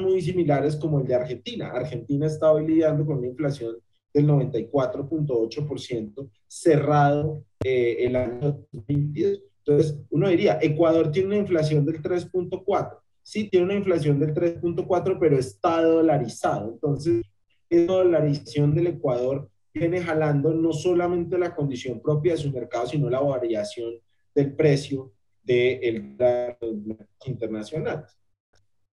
Muy 0.00 0.20
similares 0.20 0.74
como 0.74 1.00
el 1.00 1.06
de 1.06 1.14
Argentina. 1.14 1.70
Argentina 1.70 2.26
está 2.26 2.50
hoy 2.50 2.66
lidiando 2.66 3.06
con 3.06 3.18
una 3.18 3.28
inflación 3.28 3.76
del 4.12 4.26
94.8%, 4.26 6.28
cerrado 6.48 7.44
eh, 7.62 7.98
el 8.00 8.16
año 8.16 8.66
2022. 8.72 9.40
Entonces, 9.68 9.98
uno 10.08 10.30
diría, 10.30 10.58
Ecuador 10.62 11.12
tiene 11.12 11.28
una 11.28 11.36
inflación 11.36 11.84
del 11.84 12.00
3.4. 12.00 13.00
Sí, 13.22 13.50
tiene 13.50 13.66
una 13.66 13.74
inflación 13.74 14.18
del 14.18 14.32
3.4, 14.32 15.18
pero 15.20 15.38
está 15.38 15.82
dolarizado. 15.82 16.70
Entonces, 16.72 17.22
esa 17.68 17.92
dolarización 17.92 18.74
del 18.74 18.86
Ecuador 18.86 19.50
viene 19.74 20.00
jalando 20.00 20.54
no 20.54 20.72
solamente 20.72 21.36
la 21.36 21.54
condición 21.54 22.00
propia 22.00 22.32
de 22.32 22.38
su 22.38 22.50
mercado, 22.50 22.86
sino 22.86 23.10
la 23.10 23.20
variación 23.20 23.92
del 24.34 24.54
precio 24.54 25.12
de 25.42 26.16
los 26.60 26.96
internacionales. 27.26 28.18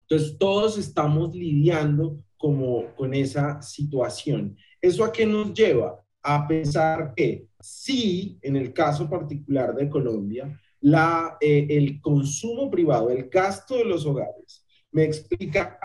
Entonces, 0.03 0.37
todos 0.39 0.77
estamos 0.77 1.35
lidiando 1.35 2.23
como 2.37 2.95
con 2.95 3.15
esa 3.15 3.63
situación. 3.63 4.55
¿Eso 4.83 5.03
a 5.03 5.13
qué 5.13 5.25
nos 5.25 5.55
lleva? 5.55 6.05
A 6.23 6.47
pensar 6.47 7.15
que 7.17 7.48
sí, 7.61 8.39
en 8.43 8.57
el 8.57 8.73
caso 8.73 9.09
particular 9.09 9.75
de 9.75 9.89
Colombia, 9.89 10.61
la, 10.81 11.37
eh, 11.41 11.67
el 11.71 12.01
consumo 12.01 12.71
privado, 12.71 13.11
el 13.11 13.29
gasto 13.29 13.77
de 13.77 13.85
los 13.85 14.07
hogares, 14.07 14.65
me 14.93 15.05
explica 15.05 15.79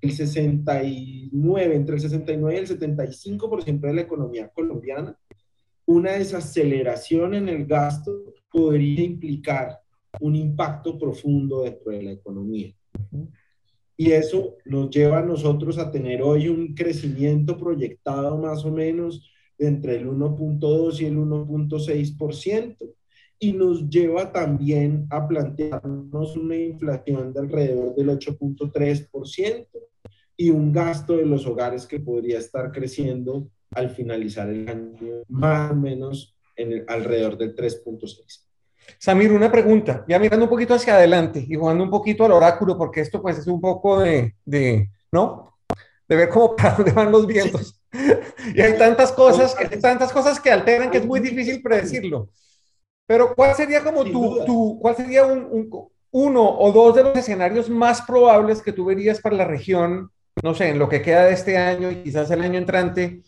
el 0.00 0.12
69, 0.12 1.74
entre 1.74 1.96
el 1.96 2.00
69 2.00 2.54
y 2.54 2.58
el 2.58 2.68
75% 2.68 3.80
de 3.80 3.94
la 3.94 4.00
economía 4.02 4.48
colombiana, 4.48 5.18
una 5.86 6.12
desaceleración 6.12 7.34
en 7.34 7.48
el 7.48 7.66
gasto 7.66 8.34
podría 8.50 9.02
implicar 9.02 9.80
un 10.20 10.36
impacto 10.36 10.98
profundo 10.98 11.62
dentro 11.62 11.92
de 11.92 12.02
la 12.02 12.12
economía. 12.12 12.74
Y 13.96 14.12
eso 14.12 14.56
nos 14.64 14.90
lleva 14.90 15.18
a 15.18 15.24
nosotros 15.24 15.78
a 15.78 15.90
tener 15.90 16.22
hoy 16.22 16.48
un 16.48 16.74
crecimiento 16.74 17.56
proyectado 17.56 18.36
más 18.38 18.64
o 18.64 18.70
menos 18.70 19.32
entre 19.58 19.96
el 19.96 20.08
1.2 20.08 21.00
y 21.00 21.06
el 21.06 21.16
1.6%. 21.18 22.76
Y 23.40 23.52
nos 23.52 23.88
lleva 23.88 24.32
también 24.32 25.06
a 25.10 25.26
plantearnos 25.28 26.36
una 26.36 26.56
inflación 26.56 27.32
de 27.32 27.40
alrededor 27.40 27.94
del 27.94 28.08
8.3% 28.08 29.66
y 30.36 30.50
un 30.50 30.72
gasto 30.72 31.16
de 31.16 31.26
los 31.26 31.46
hogares 31.46 31.86
que 31.86 32.00
podría 32.00 32.38
estar 32.38 32.72
creciendo 32.72 33.48
al 33.72 33.90
finalizar 33.90 34.48
el 34.48 34.68
año 34.68 35.22
más 35.28 35.72
o 35.72 35.74
menos 35.74 36.36
en 36.56 36.84
alrededor 36.88 37.36
del 37.36 37.54
3.6%. 37.54 38.48
Samir, 38.98 39.32
una 39.32 39.52
pregunta, 39.52 40.04
ya 40.08 40.18
mirando 40.18 40.46
un 40.46 40.50
poquito 40.50 40.74
hacia 40.74 40.94
adelante 40.94 41.44
y 41.46 41.54
jugando 41.54 41.84
un 41.84 41.90
poquito 41.90 42.24
al 42.24 42.32
oráculo, 42.32 42.78
porque 42.78 43.00
esto 43.00 43.20
pues 43.20 43.38
es 43.38 43.46
un 43.46 43.60
poco 43.60 44.00
de, 44.00 44.34
de 44.44 44.88
¿no? 45.12 45.58
De 46.08 46.16
ver 46.16 46.28
cómo 46.28 46.56
para 46.56 46.74
dónde 46.76 46.92
van 46.92 47.12
los 47.12 47.26
vientos. 47.26 47.77
y 48.54 48.60
hay 48.60 48.76
tantas 48.76 49.12
cosas, 49.12 49.56
tantas 49.80 50.12
cosas 50.12 50.40
que 50.40 50.50
alteran 50.50 50.90
que 50.90 50.98
es 50.98 51.06
muy 51.06 51.20
difícil 51.20 51.62
predecirlo. 51.62 52.28
Pero 53.06 53.34
¿cuál 53.34 53.54
sería 53.54 53.82
como 53.82 54.04
tu, 54.04 54.44
tu, 54.44 54.78
cuál 54.80 54.96
sería 54.96 55.24
un, 55.24 55.46
un, 55.50 55.88
uno 56.10 56.42
o 56.42 56.72
dos 56.72 56.94
de 56.94 57.04
los 57.04 57.16
escenarios 57.16 57.68
más 57.70 58.02
probables 58.02 58.62
que 58.62 58.72
tú 58.72 58.84
verías 58.84 59.20
para 59.20 59.36
la 59.36 59.44
región, 59.44 60.10
no 60.42 60.54
sé, 60.54 60.68
en 60.68 60.78
lo 60.78 60.88
que 60.88 61.02
queda 61.02 61.24
de 61.24 61.32
este 61.32 61.56
año 61.56 61.90
y 61.90 62.02
quizás 62.02 62.30
el 62.30 62.42
año 62.42 62.58
entrante, 62.58 63.22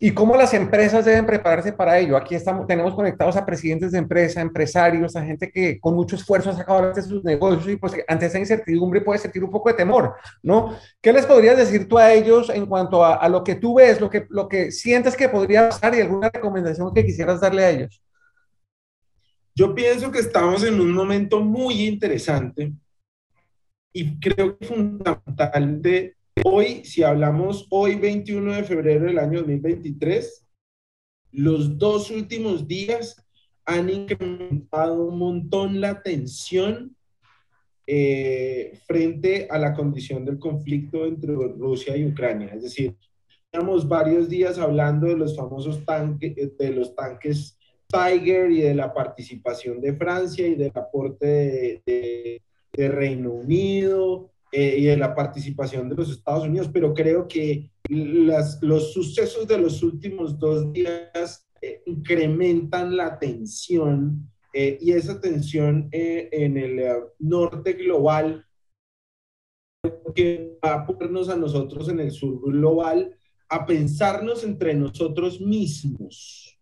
¿Y 0.00 0.12
cómo 0.12 0.36
las 0.36 0.54
empresas 0.54 1.04
deben 1.04 1.26
prepararse 1.26 1.72
para 1.72 1.98
ello? 1.98 2.16
Aquí 2.16 2.36
estamos, 2.36 2.68
tenemos 2.68 2.94
conectados 2.94 3.36
a 3.36 3.44
presidentes 3.44 3.90
de 3.90 3.98
empresa, 3.98 4.40
empresarios, 4.40 5.16
a 5.16 5.24
gente 5.24 5.50
que 5.50 5.80
con 5.80 5.94
mucho 5.94 6.14
esfuerzo 6.14 6.50
ha 6.50 6.54
sacado 6.54 6.78
adelante 6.78 7.02
sus 7.02 7.24
negocios 7.24 7.68
y 7.68 7.76
pues 7.76 7.94
ante 8.06 8.26
esa 8.26 8.38
incertidumbre 8.38 9.00
puede 9.00 9.18
sentir 9.18 9.42
un 9.42 9.50
poco 9.50 9.70
de 9.70 9.74
temor, 9.74 10.14
¿no? 10.40 10.76
¿Qué 11.00 11.12
les 11.12 11.26
podrías 11.26 11.56
decir 11.56 11.88
tú 11.88 11.98
a 11.98 12.12
ellos 12.12 12.48
en 12.48 12.66
cuanto 12.66 13.04
a, 13.04 13.16
a 13.16 13.28
lo 13.28 13.42
que 13.42 13.56
tú 13.56 13.74
ves, 13.74 14.00
lo 14.00 14.08
que, 14.08 14.26
lo 14.30 14.48
que 14.48 14.70
sientes 14.70 15.16
que 15.16 15.28
podría 15.28 15.68
pasar 15.68 15.96
y 15.96 16.00
alguna 16.00 16.30
recomendación 16.30 16.94
que 16.94 17.04
quisieras 17.04 17.40
darle 17.40 17.64
a 17.64 17.70
ellos? 17.70 18.00
Yo 19.52 19.74
pienso 19.74 20.12
que 20.12 20.20
estamos 20.20 20.62
en 20.62 20.80
un 20.80 20.92
momento 20.92 21.40
muy 21.40 21.88
interesante 21.88 22.72
y 23.92 24.20
creo 24.20 24.56
que 24.56 24.64
fundamental 24.64 25.82
de 25.82 26.17
Hoy, 26.44 26.84
si 26.84 27.02
hablamos 27.02 27.66
hoy 27.70 27.96
21 27.96 28.52
de 28.52 28.64
febrero 28.64 29.06
del 29.06 29.18
año 29.18 29.40
2023, 29.40 30.46
los 31.32 31.78
dos 31.78 32.10
últimos 32.10 32.66
días 32.66 33.24
han 33.64 33.90
incrementado 33.90 35.06
un 35.06 35.18
montón 35.18 35.80
la 35.80 36.02
tensión 36.02 36.96
eh, 37.86 38.78
frente 38.86 39.48
a 39.50 39.58
la 39.58 39.74
condición 39.74 40.24
del 40.24 40.38
conflicto 40.38 41.06
entre 41.06 41.34
Rusia 41.34 41.96
y 41.96 42.06
Ucrania. 42.06 42.52
Es 42.54 42.62
decir, 42.62 42.96
tenemos 43.50 43.88
varios 43.88 44.28
días 44.28 44.58
hablando 44.58 45.06
de 45.06 45.16
los 45.16 45.36
famosos 45.36 45.84
tanques, 45.84 46.34
de 46.56 46.70
los 46.70 46.94
tanques 46.94 47.58
Tiger 47.88 48.50
y 48.50 48.60
de 48.60 48.74
la 48.74 48.92
participación 48.92 49.80
de 49.80 49.94
Francia 49.94 50.46
y 50.46 50.54
del 50.54 50.72
aporte 50.74 51.82
de, 51.86 52.42
Reino 52.74 53.32
Unido 53.32 54.30
eh, 54.50 54.76
y 54.78 54.84
de 54.84 54.96
la 54.96 55.14
participación 55.14 55.88
de 55.88 55.96
los 55.96 56.10
Estados 56.10 56.44
Unidos, 56.44 56.70
pero 56.72 56.94
creo 56.94 57.28
que 57.28 57.70
las, 57.88 58.62
los 58.62 58.92
sucesos 58.92 59.46
de 59.46 59.58
los 59.58 59.82
últimos 59.82 60.38
dos 60.38 60.72
días 60.72 61.46
eh, 61.60 61.82
incrementan 61.86 62.96
la 62.96 63.18
tensión 63.18 64.30
eh, 64.54 64.78
y 64.80 64.92
esa 64.92 65.20
tensión 65.20 65.88
en 65.92 66.56
el 66.56 66.82
norte 67.18 67.74
global 67.74 68.46
que 70.14 70.58
va 70.64 70.74
a 70.74 70.86
ponernos 70.86 71.28
a 71.28 71.36
nosotros 71.36 71.88
en 71.88 72.00
el 72.00 72.10
sur 72.10 72.40
global 72.40 73.14
a 73.48 73.66
pensarnos 73.66 74.44
entre 74.44 74.74
nosotros 74.74 75.40
mismos. 75.40 76.58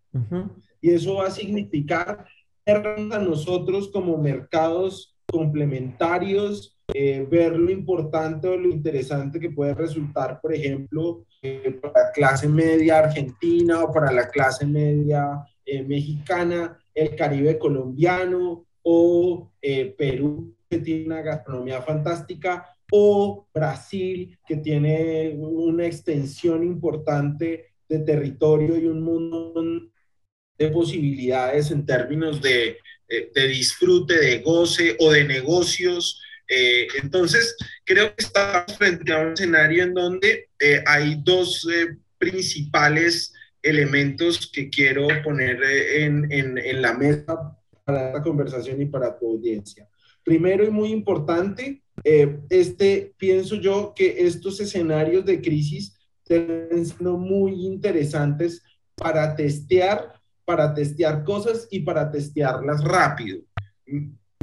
Y 0.81 0.91
eso 0.91 1.17
va 1.17 1.27
a 1.27 1.31
significar 1.31 2.27
a 2.67 3.19
nosotros 3.19 3.89
como 3.93 4.19
mercados 4.19 5.17
complementarios, 5.27 6.76
eh, 6.95 7.27
ver 7.29 7.57
lo 7.57 7.71
importante 7.71 8.47
o 8.47 8.57
lo 8.57 8.69
interesante 8.69 9.41
que 9.41 9.51
puede 9.51 9.75
resultar, 9.75 10.41
por 10.41 10.55
ejemplo, 10.55 11.27
eh, 11.43 11.79
para 11.83 12.05
la 12.07 12.13
clase 12.13 12.49
media 12.49 13.01
argentina 13.01 13.83
o 13.83 13.93
para 13.93 14.13
la 14.13 14.29
clase 14.29 14.65
media 14.65 15.45
eh, 15.65 15.83
mexicana, 15.83 16.79
el 16.95 17.17
Caribe 17.17 17.59
colombiano 17.59 18.67
o 18.83 19.51
Perú, 19.99 20.55
que 20.71 20.79
tiene 20.79 21.07
una 21.07 21.23
gastronomía 21.23 21.83
fantástica, 21.83 22.73
o 22.93 23.49
Brasil, 23.53 24.39
que 24.47 24.57
tiene 24.59 25.35
una 25.37 25.87
extensión 25.87 26.63
importante 26.63 27.75
de 27.89 27.99
territorio 27.99 28.79
y 28.79 28.87
un 28.87 29.03
mundo 29.03 29.53
de 30.57 30.69
posibilidades 30.69 31.73
en 31.73 31.85
términos 31.85 32.41
de, 32.41 32.79
de 33.09 33.49
disfrute, 33.49 34.17
de 34.19 34.39
goce 34.39 34.97
o 35.01 35.11
de 35.11 35.25
negocios. 35.25 36.23
Eh, 36.49 36.87
entonces, 37.03 37.57
creo 37.85 38.15
que 38.15 38.25
estamos 38.25 38.77
frente 38.77 39.13
a 39.13 39.21
un 39.21 39.33
escenario 39.33 39.83
en 39.85 39.95
donde 39.95 40.49
eh, 40.59 40.83
hay 40.87 41.21
dos 41.23 41.67
principales 42.19 43.33
elementos 43.63 44.51
que 44.53 44.71
quiero 44.71 45.09
poner 45.25 45.63
en, 45.63 46.31
en, 46.31 46.59
en 46.59 46.83
la 46.83 46.95
mesa 46.95 47.59
para 47.85 48.13
la 48.13 48.23
conversación 48.23 48.81
y 48.81 48.87
para 48.87 49.19
tu 49.19 49.33
audiencia. 49.33 49.89
Primero 50.25 50.65
y 50.65 50.71
muy 50.71 50.91
importante, 50.91 51.83
este, 52.51 53.15
pienso 53.17 53.57
yo 53.57 53.93
que 53.95 54.15
estos 54.19 54.61
escenarios 54.61 55.25
de 55.25 55.41
crisis 55.41 55.97
están 56.29 56.85
siendo 56.85 57.17
muy 57.17 57.65
interesantes 57.65 58.63
para 58.97 59.35
testear 59.35 60.17
para 60.47 60.73
testear 60.73 61.25
cosas 61.25 61.69
y 61.71 61.81
para 61.81 62.11
testearlas 62.11 62.83
rápido. 62.83 63.41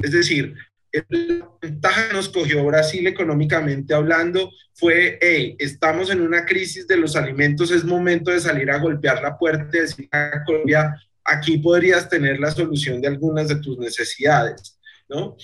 Es 0.02 0.12
decir, 0.12 0.54
la 0.94 1.50
ventaja 1.62 2.08
que 2.08 2.14
nos 2.14 2.30
cogió 2.30 2.64
Brasil 2.66 3.06
económicamente 3.08 3.94
hablando 3.94 4.52
fue, 4.74 5.18
hey, 5.22 5.56
estamos 5.60 6.10
en 6.10 6.22
una 6.22 6.46
crisis 6.46 6.88
de 6.88 6.98
los 6.98 7.16
alimentos, 7.16 7.72
es 7.72 7.84
momento 7.84 8.32
de 8.32 8.40
salir 8.40 8.70
a 8.70 8.80
golpear 8.80 9.22
la 9.22 9.38
puerta 9.38 9.78
y 9.78 9.82
decir 9.82 10.08
a 10.12 10.44
Colombia, 10.46 10.96
aquí 11.24 11.58
podrías 11.58 12.08
tener 12.10 12.40
la 12.40 12.52
solución 12.52 13.02
de 13.02 13.08
algunas 13.08 13.48
de 13.48 13.56
tus 13.56 13.78
necesidades, 13.78 14.80
¿no? 15.10 15.36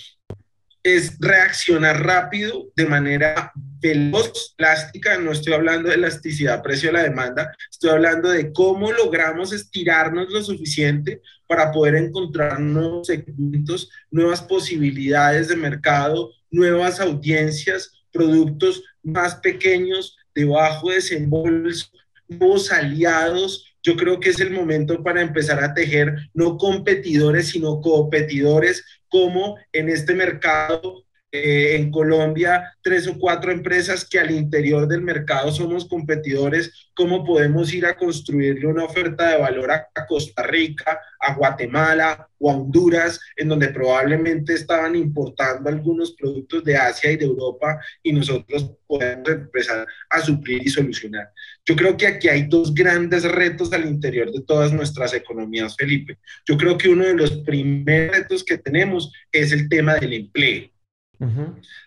es 0.82 1.18
reaccionar 1.18 2.02
rápido 2.02 2.68
de 2.74 2.86
manera 2.86 3.52
veloz, 3.80 4.54
plástica, 4.56 5.18
no 5.18 5.32
estoy 5.32 5.54
hablando 5.54 5.88
de 5.88 5.96
elasticidad, 5.96 6.62
precio 6.62 6.88
de 6.88 6.94
la 6.94 7.02
demanda, 7.02 7.54
estoy 7.70 7.90
hablando 7.90 8.28
de 8.28 8.52
cómo 8.52 8.92
logramos 8.92 9.52
estirarnos 9.52 10.30
lo 10.30 10.42
suficiente 10.42 11.20
para 11.46 11.72
poder 11.72 11.96
encontrar 11.96 12.60
nuevos 12.60 13.06
segmentos, 13.06 13.90
nuevas 14.10 14.42
posibilidades 14.42 15.48
de 15.48 15.56
mercado, 15.56 16.30
nuevas 16.50 17.00
audiencias, 17.00 17.92
productos 18.12 18.82
más 19.02 19.36
pequeños, 19.36 20.16
de 20.34 20.44
bajo 20.44 20.90
desembolso, 20.90 21.88
nuevos 22.28 22.70
aliados, 22.70 23.66
yo 23.82 23.96
creo 23.96 24.20
que 24.20 24.30
es 24.30 24.40
el 24.40 24.50
momento 24.50 25.02
para 25.02 25.22
empezar 25.22 25.62
a 25.64 25.74
tejer 25.74 26.14
no 26.34 26.56
competidores, 26.58 27.48
sino 27.48 27.80
competidores, 27.80 28.84
como 29.08 29.56
en 29.72 29.88
este 29.88 30.14
mercado 30.14 31.04
eh, 31.32 31.76
en 31.76 31.92
Colombia 31.92 32.74
tres 32.82 33.06
o 33.06 33.16
cuatro 33.16 33.52
empresas 33.52 34.04
que 34.04 34.18
al 34.18 34.32
interior 34.32 34.88
del 34.88 35.02
mercado 35.02 35.52
somos 35.52 35.86
competidores, 35.86 36.90
cómo 36.92 37.24
podemos 37.24 37.72
ir 37.72 37.86
a 37.86 37.96
construirle 37.96 38.66
una 38.66 38.84
oferta 38.84 39.30
de 39.30 39.38
valor 39.38 39.70
a, 39.70 39.86
Costa 40.08 40.42
Rica, 40.42 40.98
a 41.20 41.34
Guatemala 41.34 42.28
o 42.38 42.50
a 42.50 42.56
Honduras, 42.56 43.20
en 43.36 43.48
donde 43.48 43.68
probablemente 43.68 44.54
estaban 44.54 44.96
importando 44.96 45.68
algunos 45.68 46.14
productos 46.14 46.64
de 46.64 46.76
Asia 46.76 47.12
y 47.12 47.16
de 47.16 47.26
Europa 47.26 47.78
y 48.02 48.12
nosotros 48.12 48.72
podemos 48.88 49.28
empezar 49.28 49.86
a 50.08 50.20
suplir 50.20 50.62
y 50.64 50.68
solucionar. 50.68 51.30
Yo 51.64 51.76
creo 51.76 51.96
que 51.96 52.08
aquí 52.08 52.28
hay 52.28 52.48
dos 52.48 52.74
grandes 52.74 53.22
retos 53.22 53.72
al 53.72 53.86
interior 53.86 54.32
de 54.32 54.42
todas 54.42 54.72
nuestras 54.72 55.14
economías, 55.14 55.76
Felipe. 55.76 56.18
Yo 56.44 56.56
creo 56.56 56.76
que 56.76 56.88
uno 56.88 57.04
de 57.04 57.14
los 57.14 57.30
primeros 57.42 58.16
retos 58.16 58.42
que 58.42 58.58
tenemos 58.58 59.12
es 59.30 59.52
el 59.52 59.68
tema 59.68 59.94
del 59.94 60.14
empleo 60.14 60.70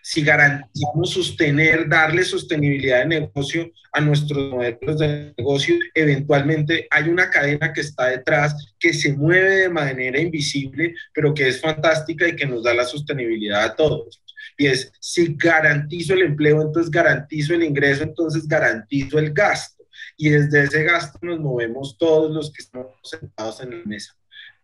si 0.02 0.22
garantizamos 0.22 1.10
sostener, 1.10 1.88
darle 1.88 2.22
sostenibilidad 2.24 3.00
de 3.00 3.20
negocio 3.20 3.70
a 3.92 4.00
nuestros 4.00 4.50
modelos 4.50 4.98
de 4.98 5.34
negocio, 5.36 5.76
eventualmente 5.94 6.86
hay 6.90 7.08
una 7.08 7.30
cadena 7.30 7.72
que 7.72 7.80
está 7.80 8.06
detrás, 8.06 8.74
que 8.78 8.92
se 8.92 9.12
mueve 9.12 9.56
de 9.56 9.68
manera 9.68 10.20
invisible, 10.20 10.94
pero 11.12 11.34
que 11.34 11.48
es 11.48 11.60
fantástica 11.60 12.28
y 12.28 12.36
que 12.36 12.46
nos 12.46 12.62
da 12.62 12.74
la 12.74 12.84
sostenibilidad 12.84 13.64
a 13.64 13.74
todos. 13.74 14.22
Y 14.56 14.66
es, 14.66 14.92
si 15.00 15.34
garantizo 15.36 16.14
el 16.14 16.22
empleo, 16.22 16.62
entonces 16.62 16.90
garantizo 16.90 17.54
el 17.54 17.64
ingreso, 17.64 18.04
entonces 18.04 18.46
garantizo 18.46 19.18
el 19.18 19.32
gasto. 19.32 19.84
Y 20.16 20.28
desde 20.30 20.62
ese 20.62 20.84
gasto 20.84 21.18
nos 21.22 21.40
movemos 21.40 21.98
todos 21.98 22.32
los 22.32 22.52
que 22.52 22.62
estamos 22.62 22.92
sentados 23.02 23.60
en 23.60 23.70
la 23.70 23.84
mesa. 23.84 24.14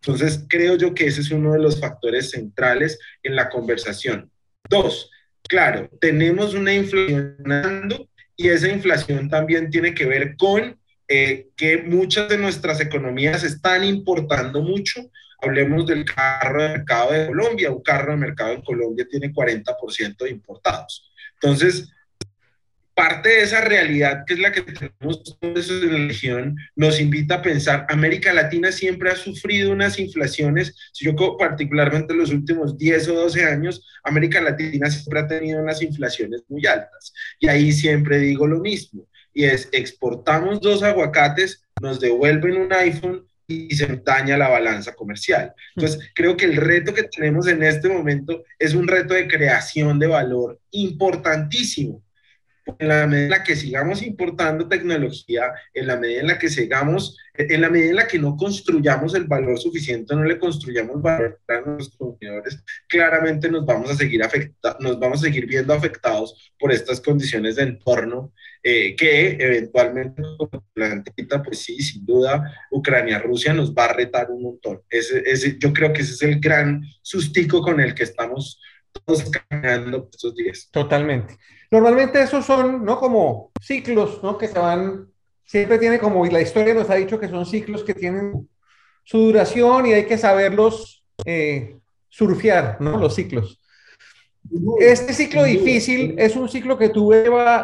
Entonces, 0.02 0.44
creo 0.48 0.76
yo 0.76 0.94
que 0.94 1.06
ese 1.06 1.20
es 1.20 1.30
uno 1.30 1.52
de 1.52 1.58
los 1.58 1.78
factores 1.78 2.30
centrales 2.30 2.98
en 3.22 3.36
la 3.36 3.50
conversación. 3.50 4.29
Dos, 4.70 5.10
claro, 5.48 5.90
tenemos 6.00 6.54
una 6.54 6.72
inflación 6.72 7.34
y 8.36 8.48
esa 8.48 8.68
inflación 8.68 9.28
también 9.28 9.68
tiene 9.68 9.92
que 9.92 10.06
ver 10.06 10.36
con 10.36 10.78
eh, 11.08 11.48
que 11.56 11.78
muchas 11.78 12.28
de 12.28 12.38
nuestras 12.38 12.80
economías 12.80 13.42
están 13.42 13.82
importando 13.82 14.62
mucho. 14.62 15.10
Hablemos 15.42 15.86
del 15.86 16.04
carro 16.04 16.62
de 16.62 16.68
mercado 16.68 17.10
de 17.10 17.26
Colombia. 17.26 17.72
Un 17.72 17.82
carro 17.82 18.12
de 18.12 18.18
mercado 18.18 18.52
en 18.52 18.62
Colombia 18.62 19.08
tiene 19.10 19.32
40% 19.32 20.18
de 20.18 20.30
importados. 20.30 21.10
Entonces, 21.34 21.90
parte 23.00 23.30
de 23.30 23.40
esa 23.40 23.62
realidad 23.62 24.24
que 24.26 24.34
es 24.34 24.40
la 24.40 24.52
que 24.52 24.60
tenemos 24.60 25.38
en 25.40 25.92
la 25.92 26.06
región 26.06 26.56
nos 26.76 27.00
invita 27.00 27.36
a 27.36 27.42
pensar, 27.42 27.86
América 27.88 28.30
Latina 28.30 28.70
siempre 28.70 29.10
ha 29.10 29.16
sufrido 29.16 29.72
unas 29.72 29.98
inflaciones, 29.98 30.76
si 30.92 31.06
yo 31.06 31.14
particularmente 31.38 32.12
en 32.12 32.18
los 32.18 32.30
últimos 32.30 32.76
10 32.76 33.08
o 33.08 33.14
12 33.14 33.44
años, 33.46 33.88
América 34.04 34.42
Latina 34.42 34.90
siempre 34.90 35.18
ha 35.18 35.26
tenido 35.26 35.62
unas 35.62 35.80
inflaciones 35.80 36.42
muy 36.48 36.66
altas. 36.66 37.14
Y 37.38 37.48
ahí 37.48 37.72
siempre 37.72 38.18
digo 38.18 38.46
lo 38.46 38.60
mismo, 38.60 39.08
y 39.32 39.44
es, 39.44 39.70
exportamos 39.72 40.60
dos 40.60 40.82
aguacates, 40.82 41.64
nos 41.80 42.00
devuelven 42.00 42.58
un 42.58 42.72
iPhone 42.74 43.24
y 43.46 43.74
se 43.76 43.86
daña 44.04 44.36
la 44.36 44.48
balanza 44.48 44.94
comercial. 44.94 45.54
Entonces, 45.74 46.10
creo 46.14 46.36
que 46.36 46.44
el 46.44 46.56
reto 46.56 46.92
que 46.92 47.04
tenemos 47.04 47.48
en 47.48 47.62
este 47.62 47.88
momento 47.88 48.44
es 48.58 48.74
un 48.74 48.86
reto 48.86 49.14
de 49.14 49.26
creación 49.26 49.98
de 49.98 50.06
valor 50.06 50.60
importantísimo 50.70 52.02
en 52.78 52.88
la 52.88 53.06
medida 53.06 53.24
en 53.24 53.30
la 53.30 53.42
que 53.44 53.56
sigamos 53.56 54.02
importando 54.02 54.68
tecnología, 54.68 55.52
en 55.74 55.86
la 55.86 55.96
medida 55.96 56.20
en 56.20 56.26
la 56.28 56.38
que 56.38 56.48
sigamos, 56.48 57.18
en 57.34 57.60
la 57.60 57.70
medida 57.70 57.90
en 57.90 57.96
la 57.96 58.06
que 58.06 58.18
no 58.18 58.36
construyamos 58.36 59.14
el 59.14 59.24
valor 59.24 59.58
suficiente, 59.58 60.14
no 60.14 60.24
le 60.24 60.38
construyamos 60.38 61.00
valor 61.00 61.40
a 61.48 61.60
nuestros 61.60 61.96
consumidores, 61.96 62.62
claramente 62.88 63.50
nos 63.50 63.64
vamos 63.64 63.90
a 63.90 63.96
seguir 63.96 64.22
afecta 64.22 64.76
nos 64.80 64.98
vamos 64.98 65.20
a 65.20 65.26
seguir 65.26 65.46
viendo 65.46 65.72
afectados 65.72 66.52
por 66.58 66.72
estas 66.72 67.00
condiciones 67.00 67.56
de 67.56 67.62
entorno 67.62 68.32
eh, 68.62 68.94
que 68.94 69.38
eventualmente, 69.40 70.22
pues 71.42 71.58
sí, 71.60 71.80
sin 71.80 72.04
duda, 72.04 72.54
Ucrania-Rusia 72.70 73.54
nos 73.54 73.72
va 73.72 73.86
a 73.86 73.92
retar 73.94 74.30
un 74.30 74.42
montón. 74.42 74.82
Ese, 74.90 75.22
ese, 75.24 75.56
yo 75.58 75.72
creo 75.72 75.94
que 75.94 76.02
ese 76.02 76.12
es 76.12 76.22
el 76.22 76.40
gran 76.40 76.82
sustico 77.00 77.62
con 77.62 77.80
el 77.80 77.94
que 77.94 78.02
estamos 78.02 78.60
todos 78.92 79.30
caminando 79.30 80.08
estos 80.10 80.34
días. 80.34 80.68
Totalmente. 80.70 81.38
Normalmente 81.70 82.20
esos 82.22 82.44
son, 82.44 82.84
¿no? 82.84 82.98
Como 82.98 83.52
ciclos, 83.60 84.22
¿no? 84.22 84.36
Que 84.36 84.48
se 84.48 84.58
van, 84.58 85.08
siempre 85.44 85.78
tiene 85.78 85.98
como, 85.98 86.26
y 86.26 86.30
la 86.30 86.40
historia 86.40 86.74
nos 86.74 86.90
ha 86.90 86.94
dicho 86.94 87.18
que 87.18 87.28
son 87.28 87.46
ciclos 87.46 87.84
que 87.84 87.94
tienen 87.94 88.48
su 89.04 89.18
duración 89.18 89.86
y 89.86 89.92
hay 89.92 90.06
que 90.06 90.18
saberlos 90.18 91.04
eh, 91.24 91.76
surfear, 92.08 92.78
¿no? 92.80 92.98
Los 92.98 93.14
ciclos. 93.14 93.59
Este 94.80 95.12
ciclo 95.12 95.44
difícil 95.44 96.16
es 96.18 96.34
un 96.34 96.48
ciclo 96.48 96.76
que 96.76 96.88
tú 96.88 97.12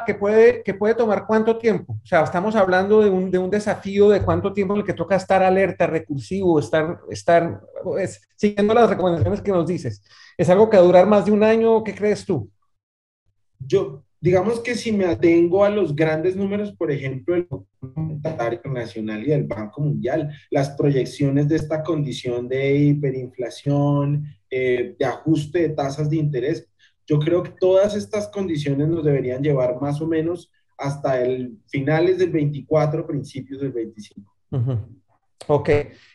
que 0.07 0.15
puede, 0.15 0.63
que 0.63 0.75
puede 0.75 0.95
tomar 0.95 1.27
cuánto 1.27 1.59
tiempo. 1.59 1.95
O 1.95 2.07
sea, 2.07 2.23
estamos 2.23 2.55
hablando 2.55 3.03
de 3.03 3.11
un, 3.11 3.31
de 3.31 3.39
un 3.39 3.51
desafío 3.51 4.09
de 4.09 4.23
cuánto 4.23 4.53
tiempo 4.53 4.75
en 4.75 4.81
el 4.81 4.87
que 4.87 4.93
toca 4.93 5.17
estar 5.17 5.43
alerta, 5.43 5.89
recursivo, 5.89 6.61
estar, 6.61 7.01
estar 7.11 7.61
pues, 7.83 8.23
siguiendo 8.37 8.73
las 8.73 8.89
recomendaciones 8.89 9.41
que 9.41 9.51
nos 9.51 9.67
dices. 9.67 10.03
¿Es 10.39 10.49
algo 10.49 10.71
que 10.71 10.77
va 10.77 10.85
a 10.85 10.87
durar 10.87 11.07
más 11.07 11.25
de 11.25 11.33
un 11.33 11.43
año? 11.43 11.83
¿Qué 11.83 11.93
crees 11.93 12.25
tú? 12.25 12.49
Yo, 13.59 14.05
digamos 14.21 14.61
que 14.61 14.77
si 14.77 14.93
me 14.93 15.07
atengo 15.07 15.65
a 15.65 15.71
los 15.71 15.97
grandes 15.97 16.37
números, 16.37 16.73
por 16.73 16.93
ejemplo, 16.93 17.35
el 17.35 17.49
Monetario 17.81 18.61
Nacional 18.67 19.27
y 19.27 19.33
el 19.33 19.45
Banco 19.45 19.81
Mundial, 19.81 20.31
las 20.51 20.71
proyecciones 20.71 21.49
de 21.49 21.57
esta 21.57 21.83
condición 21.83 22.47
de 22.47 22.77
hiperinflación, 22.77 24.25
eh, 24.49 24.95
de 24.97 25.05
ajuste 25.05 25.63
de 25.63 25.69
tasas 25.71 26.09
de 26.09 26.17
interés, 26.17 26.69
yo 27.07 27.19
creo 27.19 27.43
que 27.43 27.55
todas 27.59 27.95
estas 27.95 28.29
condiciones 28.29 28.89
nos 28.89 29.05
deberían 29.05 29.43
llevar 29.43 29.81
más 29.81 30.01
o 30.01 30.07
menos 30.07 30.51
hasta 30.77 31.23
el 31.23 31.59
finales 31.69 32.19
del 32.19 32.31
24, 32.31 33.07
principios 33.07 33.61
del 33.61 33.73
25. 33.73 34.35
Ok. 35.47 35.71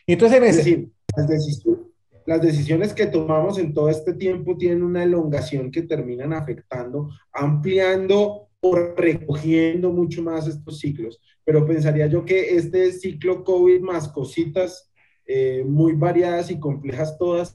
Entonces, 0.06 0.38
en 0.38 0.44
ese... 0.44 0.60
Es 0.60 0.64
decir, 0.64 0.90
las 1.16 1.28
decisiones, 1.28 1.86
las 2.26 2.40
decisiones 2.40 2.92
que 2.92 3.06
tomamos 3.06 3.58
en 3.58 3.74
todo 3.74 3.88
este 3.88 4.14
tiempo 4.14 4.56
tienen 4.56 4.82
una 4.82 5.02
elongación 5.02 5.70
que 5.70 5.82
terminan 5.82 6.32
afectando, 6.32 7.10
ampliando 7.32 8.48
o 8.60 8.76
recogiendo 8.76 9.90
mucho 9.90 10.22
más 10.22 10.46
estos 10.46 10.78
ciclos. 10.78 11.20
Pero 11.44 11.66
pensaría 11.66 12.06
yo 12.06 12.24
que 12.24 12.56
este 12.56 12.92
ciclo 12.92 13.42
COVID 13.42 13.80
más 13.80 14.08
cositas 14.08 14.90
eh, 15.26 15.64
muy 15.66 15.94
variadas 15.94 16.50
y 16.50 16.60
complejas 16.60 17.18
todas, 17.18 17.54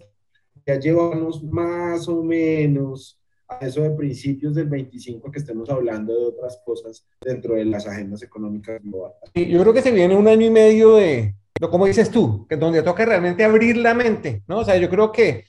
ya 0.65 0.78
llevamos 0.80 1.41
más 1.43 2.08
o 2.10 2.23
menos 2.23 3.17
a 3.48 3.66
eso 3.66 3.82
de 3.82 3.92
principios 3.92 4.56
del 4.56 4.68
25 4.68 5.32
que 5.32 5.40
estemos 5.40 5.70
hablando 5.70 6.14
de 6.14 6.26
otras 6.26 6.62
cosas 6.66 7.06
dentro 7.22 7.56
de 7.56 7.66
las 7.66 7.88
agendas 7.88 8.22
económicas 8.22 8.82
globales. 8.84 9.18
yo 9.34 9.62
creo 9.62 9.74
que 9.74 9.82
se 9.82 9.92
viene 9.92 10.16
un 10.16 10.28
año 10.28 10.46
y 10.46 10.50
medio 10.50 10.96
de, 10.96 11.34
como 11.70 11.86
dices 11.86 12.12
tú, 12.12 12.46
que 12.48 12.58
donde 12.58 12.84
toca 12.84 13.06
realmente 13.06 13.44
abrir 13.44 13.78
la 13.78 13.94
mente, 13.94 14.44
¿no? 14.48 14.60
O 14.60 14.66
sea, 14.66 14.78
yo 14.78 14.90
creo 14.90 15.12
que, 15.12 15.46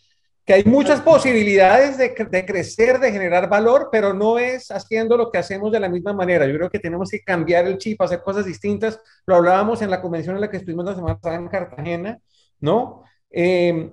que 0.47 0.55
hay 0.55 0.65
muchas 0.65 1.01
posibilidades 1.01 1.99
de, 1.99 2.15
de, 2.31 2.47
crecer, 2.47 3.01
de 3.01 3.13
generar 3.13 3.49
valor, 3.49 3.89
pero 3.91 4.15
no 4.15 4.39
es 4.39 4.71
haciendo 4.71 5.17
lo 5.17 5.31
que 5.31 5.39
hacemos 5.39 5.73
de 5.73 5.81
la 5.81 5.89
misma 5.89 6.13
manera. 6.13 6.47
Yo 6.47 6.55
creo 6.55 6.71
que 6.71 6.79
tenemos 6.79 7.11
que 7.11 7.23
cambiar 7.23 7.67
el 7.67 7.79
chip, 7.79 8.01
hacer 8.01 8.23
cosas 8.23 8.47
distintas. 8.47 9.01
Lo 9.27 9.35
hablábamos 9.37 9.83
en 9.83 9.91
la 9.91 10.01
convención 10.01 10.37
en 10.37 10.41
la 10.41 10.51
que 10.51 10.57
estuvimos 10.57 10.85
la 10.85 10.95
semana 10.95 11.19
pasada 11.19 11.43
en 11.43 11.49
Cartagena, 11.49 12.19
¿no? 12.61 13.03
Eh, 13.31 13.91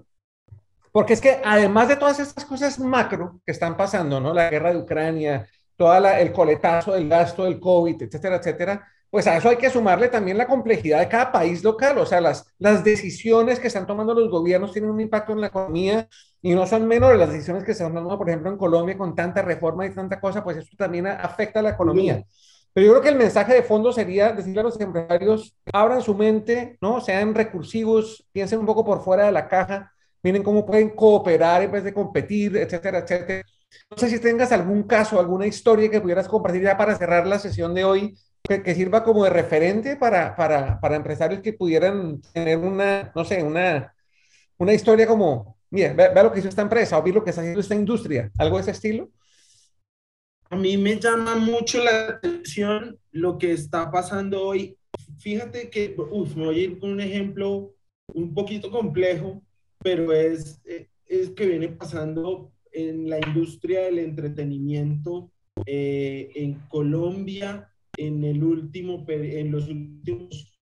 porque 0.96 1.12
es 1.12 1.20
que 1.20 1.42
además 1.44 1.90
de 1.90 1.98
todas 1.98 2.22
estas 2.22 2.46
cosas 2.46 2.80
macro 2.80 3.42
que 3.46 3.52
están 3.52 3.76
pasando, 3.76 4.22
¿no? 4.22 4.34
La 4.34 4.50
guerra 4.50 4.72
de 4.72 4.80
Ucrania, 4.80 5.46
todo 5.76 5.94
el 5.94 6.32
coletazo 6.32 6.94
del 6.94 7.10
gasto 7.10 7.44
del 7.44 7.60
COVID, 7.60 8.04
etcétera, 8.04 8.38
etcétera, 8.38 8.88
pues 9.10 9.28
a 9.28 9.36
eso 9.36 9.50
hay 9.50 9.58
que 9.58 9.70
sumarle 9.70 10.08
también 10.08 10.38
la 10.38 10.48
complejidad 10.48 11.02
de 11.02 11.10
cada 11.10 11.34
país 11.34 11.66
local. 11.66 11.98
O 11.98 12.06
sea, 12.06 12.22
las, 12.22 12.50
las 12.60 12.86
decisiones 12.86 13.60
que 13.60 13.68
están 13.68 13.86
tomando 13.86 14.14
los 14.14 14.30
gobiernos 14.30 14.72
tienen 14.72 14.90
un 14.90 15.02
impacto 15.02 15.34
en 15.34 15.42
la 15.42 15.48
economía 15.48 16.08
y 16.42 16.56
no 16.56 16.66
son 16.66 16.88
menores 16.88 17.20
las 17.20 17.34
decisiones 17.34 17.66
que 17.66 17.74
se 17.74 17.84
están 17.84 17.94
tomando, 17.94 18.18
por 18.18 18.30
ejemplo, 18.30 18.50
en 18.50 18.58
Colombia 18.58 18.98
con 18.98 19.14
tanta 19.14 19.42
reforma 19.42 19.86
y 19.86 19.94
tanta 19.94 20.22
cosa, 20.22 20.46
pues 20.46 20.56
eso 20.56 20.78
también 20.78 21.08
afecta 21.08 21.60
a 21.60 21.64
la 21.64 21.72
economía. 21.72 22.24
Pero 22.72 22.86
yo 22.86 22.94
creo 22.94 23.04
que 23.04 23.10
el 23.10 23.18
mensaje 23.18 23.54
de 23.54 23.64
fondo 23.64 23.92
sería 23.92 24.32
decirle 24.32 24.62
a 24.62 24.64
los 24.64 24.80
empresarios, 24.80 25.58
abran 25.74 26.02
su 26.02 26.16
mente, 26.16 26.78
¿no? 26.80 27.02
Sean 27.02 27.36
recursivos, 27.36 28.26
piensen 28.32 28.60
un 28.60 28.66
poco 28.66 28.86
por 28.86 29.04
fuera 29.04 29.26
de 29.26 29.34
la 29.34 29.50
caja, 29.50 29.92
miren 30.26 30.42
cómo 30.42 30.66
pueden 30.66 30.90
cooperar 30.90 31.62
en 31.62 31.72
vez 31.72 31.84
de 31.84 31.94
competir, 31.94 32.58
etcétera, 32.58 32.98
etcétera. 32.98 33.44
No 33.92 33.96
sé 33.96 34.10
si 34.10 34.20
tengas 34.20 34.52
algún 34.52 34.82
caso, 34.82 35.20
alguna 35.20 35.46
historia 35.46 35.88
que 35.92 36.02
pudieras 36.02 36.28
compartir 36.28 36.64
ya 36.64 36.76
para 36.76 36.98
cerrar 36.98 37.28
la 37.28 37.38
sesión 37.38 37.76
de 37.76 37.84
hoy, 37.84 38.18
que, 38.42 38.74
sirva 38.74 39.04
como 39.04 39.24
de 39.24 39.30
referente 39.30 39.98
para, 39.98 40.36
para, 40.36 40.80
para, 40.80 40.96
empresarios 40.96 41.42
que 41.42 41.54
pudieran 41.54 42.22
tener 42.34 42.58
una, 42.58 43.12
no 43.16 43.24
sé, 43.24 43.44
una, 43.44 43.94
una 44.58 44.74
historia 44.74 45.06
como, 45.06 45.58
mira, 45.70 45.94
vea, 45.94 46.24
lo 46.24 46.32
que 46.32 46.40
hizo 46.40 46.50
esta 46.50 46.64
empresa 46.64 46.98
o 46.98 47.04
vi 47.04 47.12
lo 47.12 47.24
que 47.24 47.30
está 47.30 47.42
haciendo 47.42 47.62
esta 47.62 47.76
industria, 47.76 48.32
algo 48.40 48.56
de 48.56 48.64
ese 48.64 48.72
estilo. 48.72 49.12
A 50.50 50.56
mí 50.56 50.76
me 50.76 51.00
llama 51.00 51.36
mucho 51.36 51.84
la 51.84 52.08
atención 52.08 52.98
lo 53.12 53.38
que 53.38 53.52
está 53.52 53.92
pasando 53.92 54.44
hoy. 54.44 54.76
Fíjate 55.20 55.70
que, 55.70 55.96
uf, 55.98 56.36
me 56.36 56.46
voy 56.46 56.60
a 56.60 56.64
ir 56.64 56.80
con 56.80 56.94
un 56.94 57.00
ejemplo 57.00 57.76
un 58.08 58.34
poquito 58.34 58.72
complejo, 58.72 59.45
pero 59.86 60.12
es, 60.14 60.62
eh, 60.66 60.90
es 61.06 61.30
que 61.30 61.46
viene 61.46 61.68
pasando 61.68 62.52
en 62.72 63.08
la 63.08 63.20
industria 63.20 63.84
del 63.84 64.00
entretenimiento 64.00 65.32
eh, 65.68 66.32
en 66.34 66.56
Colombia 66.70 67.72
en, 67.96 68.24
el 68.24 68.44
último, 68.44 69.06
en 69.08 69.52
los 69.52 69.70
últimos 69.70 70.58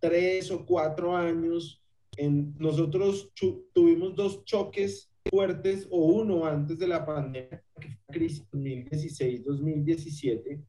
tres 0.00 0.50
o 0.50 0.66
cuatro 0.66 1.16
años. 1.16 1.80
En, 2.16 2.52
nosotros 2.58 3.30
tuvimos 3.72 4.16
dos 4.16 4.44
choques 4.44 5.08
fuertes 5.30 5.86
o 5.88 6.06
uno 6.06 6.44
antes 6.44 6.76
de 6.76 6.88
la 6.88 7.06
pandemia, 7.06 7.62
que 7.80 7.90
fue 7.90 8.12
crisis 8.12 8.44
2016-2017. 8.50 10.60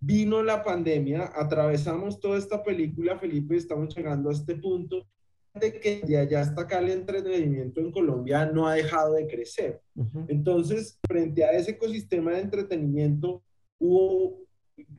Vino 0.00 0.42
la 0.42 0.64
pandemia, 0.64 1.30
atravesamos 1.32 2.18
toda 2.18 2.36
esta 2.36 2.64
película, 2.64 3.16
Felipe, 3.16 3.54
estamos 3.54 3.94
llegando 3.94 4.30
a 4.30 4.32
este 4.32 4.56
punto 4.56 5.06
de 5.54 5.80
que 5.80 6.02
ya 6.06 6.20
allá 6.20 6.40
hasta 6.40 6.62
acá 6.62 6.78
el 6.80 6.90
entretenimiento 6.90 7.80
en 7.80 7.92
Colombia 7.92 8.46
no 8.46 8.66
ha 8.66 8.74
dejado 8.74 9.14
de 9.14 9.26
crecer. 9.26 9.80
Entonces, 10.28 10.98
frente 11.06 11.44
a 11.44 11.52
ese 11.52 11.72
ecosistema 11.72 12.32
de 12.32 12.40
entretenimiento, 12.40 13.42
hubo 13.78 14.40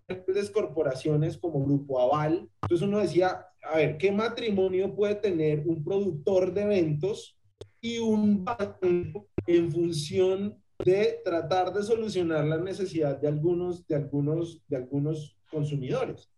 grandes 0.08 0.50
corporaciones 0.50 1.38
como 1.38 1.66
Grupo 1.66 2.00
Aval. 2.00 2.50
Entonces 2.62 2.88
uno 2.88 3.00
decía, 3.00 3.46
a 3.64 3.78
ver, 3.78 3.98
¿qué 3.98 4.12
matrimonio 4.12 4.96
puede 4.96 5.16
tener 5.16 5.68
un 5.68 5.84
productor 5.84 6.54
de 6.54 6.62
eventos 6.62 7.38
y 7.82 8.00
un 8.00 8.46
banco 8.46 9.28
en 9.46 9.72
función 9.72 10.62
de 10.84 11.20
tratar 11.24 11.74
de 11.74 11.84
solucionar 11.84 12.46
la 12.46 12.58
necesidad 12.58 13.18
de 13.18 13.28
algunos, 13.28 13.86
de 13.88 13.96
algunos, 13.96 14.62
de 14.68 14.78
algunos 14.78 15.38
consumidores? 15.52 16.30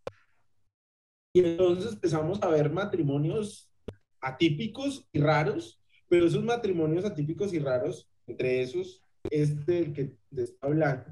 Y 1.36 1.42
entonces 1.42 1.94
empezamos 1.94 2.42
a 2.42 2.50
ver 2.50 2.72
matrimonios 2.72 3.67
atípicos 4.28 5.08
y 5.12 5.20
raros, 5.20 5.80
pero 6.10 6.28
esos 6.28 6.44
matrimonios 6.44 7.06
atípicos 7.06 7.54
y 7.54 7.60
raros, 7.60 8.08
entre 8.28 8.62
esos, 8.62 9.02
este 9.30 9.72
del 9.72 9.94
que 9.94 10.14
está 10.36 10.68
hablando, 10.68 11.06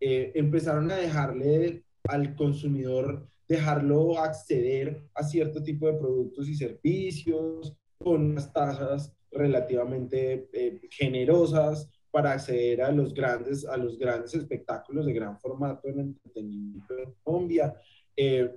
eh, 0.00 0.32
empezaron 0.34 0.90
a 0.90 0.96
dejarle 0.96 1.84
al 2.08 2.34
consumidor, 2.34 3.26
dejarlo 3.48 4.18
acceder 4.18 5.02
a 5.14 5.22
cierto 5.22 5.62
tipo 5.62 5.86
de 5.86 5.98
productos 5.98 6.48
y 6.48 6.54
servicios 6.54 7.74
con 7.98 8.30
unas 8.32 8.52
tasas 8.52 9.12
relativamente 9.30 10.48
eh, 10.52 10.80
generosas 10.90 11.90
para 12.10 12.32
acceder 12.32 12.82
a 12.82 12.92
los 12.92 13.12
grandes, 13.12 13.66
a 13.66 13.76
los 13.76 13.98
grandes 13.98 14.34
espectáculos 14.34 15.04
de 15.06 15.12
gran 15.12 15.38
formato 15.38 15.88
en 15.88 16.00
entretenimiento 16.00 16.98
en 16.98 17.14
Colombia. 17.22 17.74
Eh, 18.16 18.50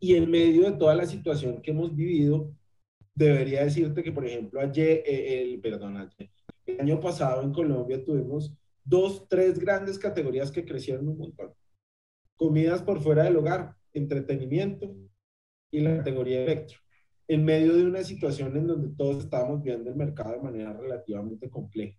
y 0.00 0.14
en 0.14 0.30
medio 0.30 0.70
de 0.70 0.78
toda 0.78 0.94
la 0.94 1.04
situación 1.04 1.60
que 1.60 1.72
hemos 1.72 1.94
vivido, 1.94 2.50
debería 3.14 3.64
decirte 3.64 4.02
que, 4.02 4.12
por 4.12 4.26
ejemplo, 4.26 4.60
ayer, 4.60 5.02
eh, 5.06 5.42
el, 5.42 5.60
perdón, 5.60 6.10
el 6.66 6.80
año 6.80 7.00
pasado 7.00 7.42
en 7.42 7.52
Colombia 7.52 8.04
tuvimos 8.04 8.54
dos, 8.84 9.28
tres 9.28 9.58
grandes 9.58 9.98
categorías 9.98 10.50
que 10.50 10.64
crecieron 10.64 11.08
un 11.08 11.18
montón. 11.18 11.52
Comidas 12.36 12.82
por 12.82 13.00
fuera 13.00 13.24
del 13.24 13.36
hogar, 13.36 13.74
entretenimiento 13.92 14.94
y 15.70 15.80
la 15.80 15.98
categoría 15.98 16.42
electro. 16.42 16.78
En 17.28 17.44
medio 17.44 17.76
de 17.76 17.84
una 17.84 18.02
situación 18.02 18.56
en 18.56 18.66
donde 18.66 18.96
todos 18.96 19.24
estábamos 19.24 19.62
viendo 19.62 19.90
el 19.90 19.96
mercado 19.96 20.32
de 20.32 20.42
manera 20.42 20.72
relativamente 20.72 21.48
compleja. 21.48 21.96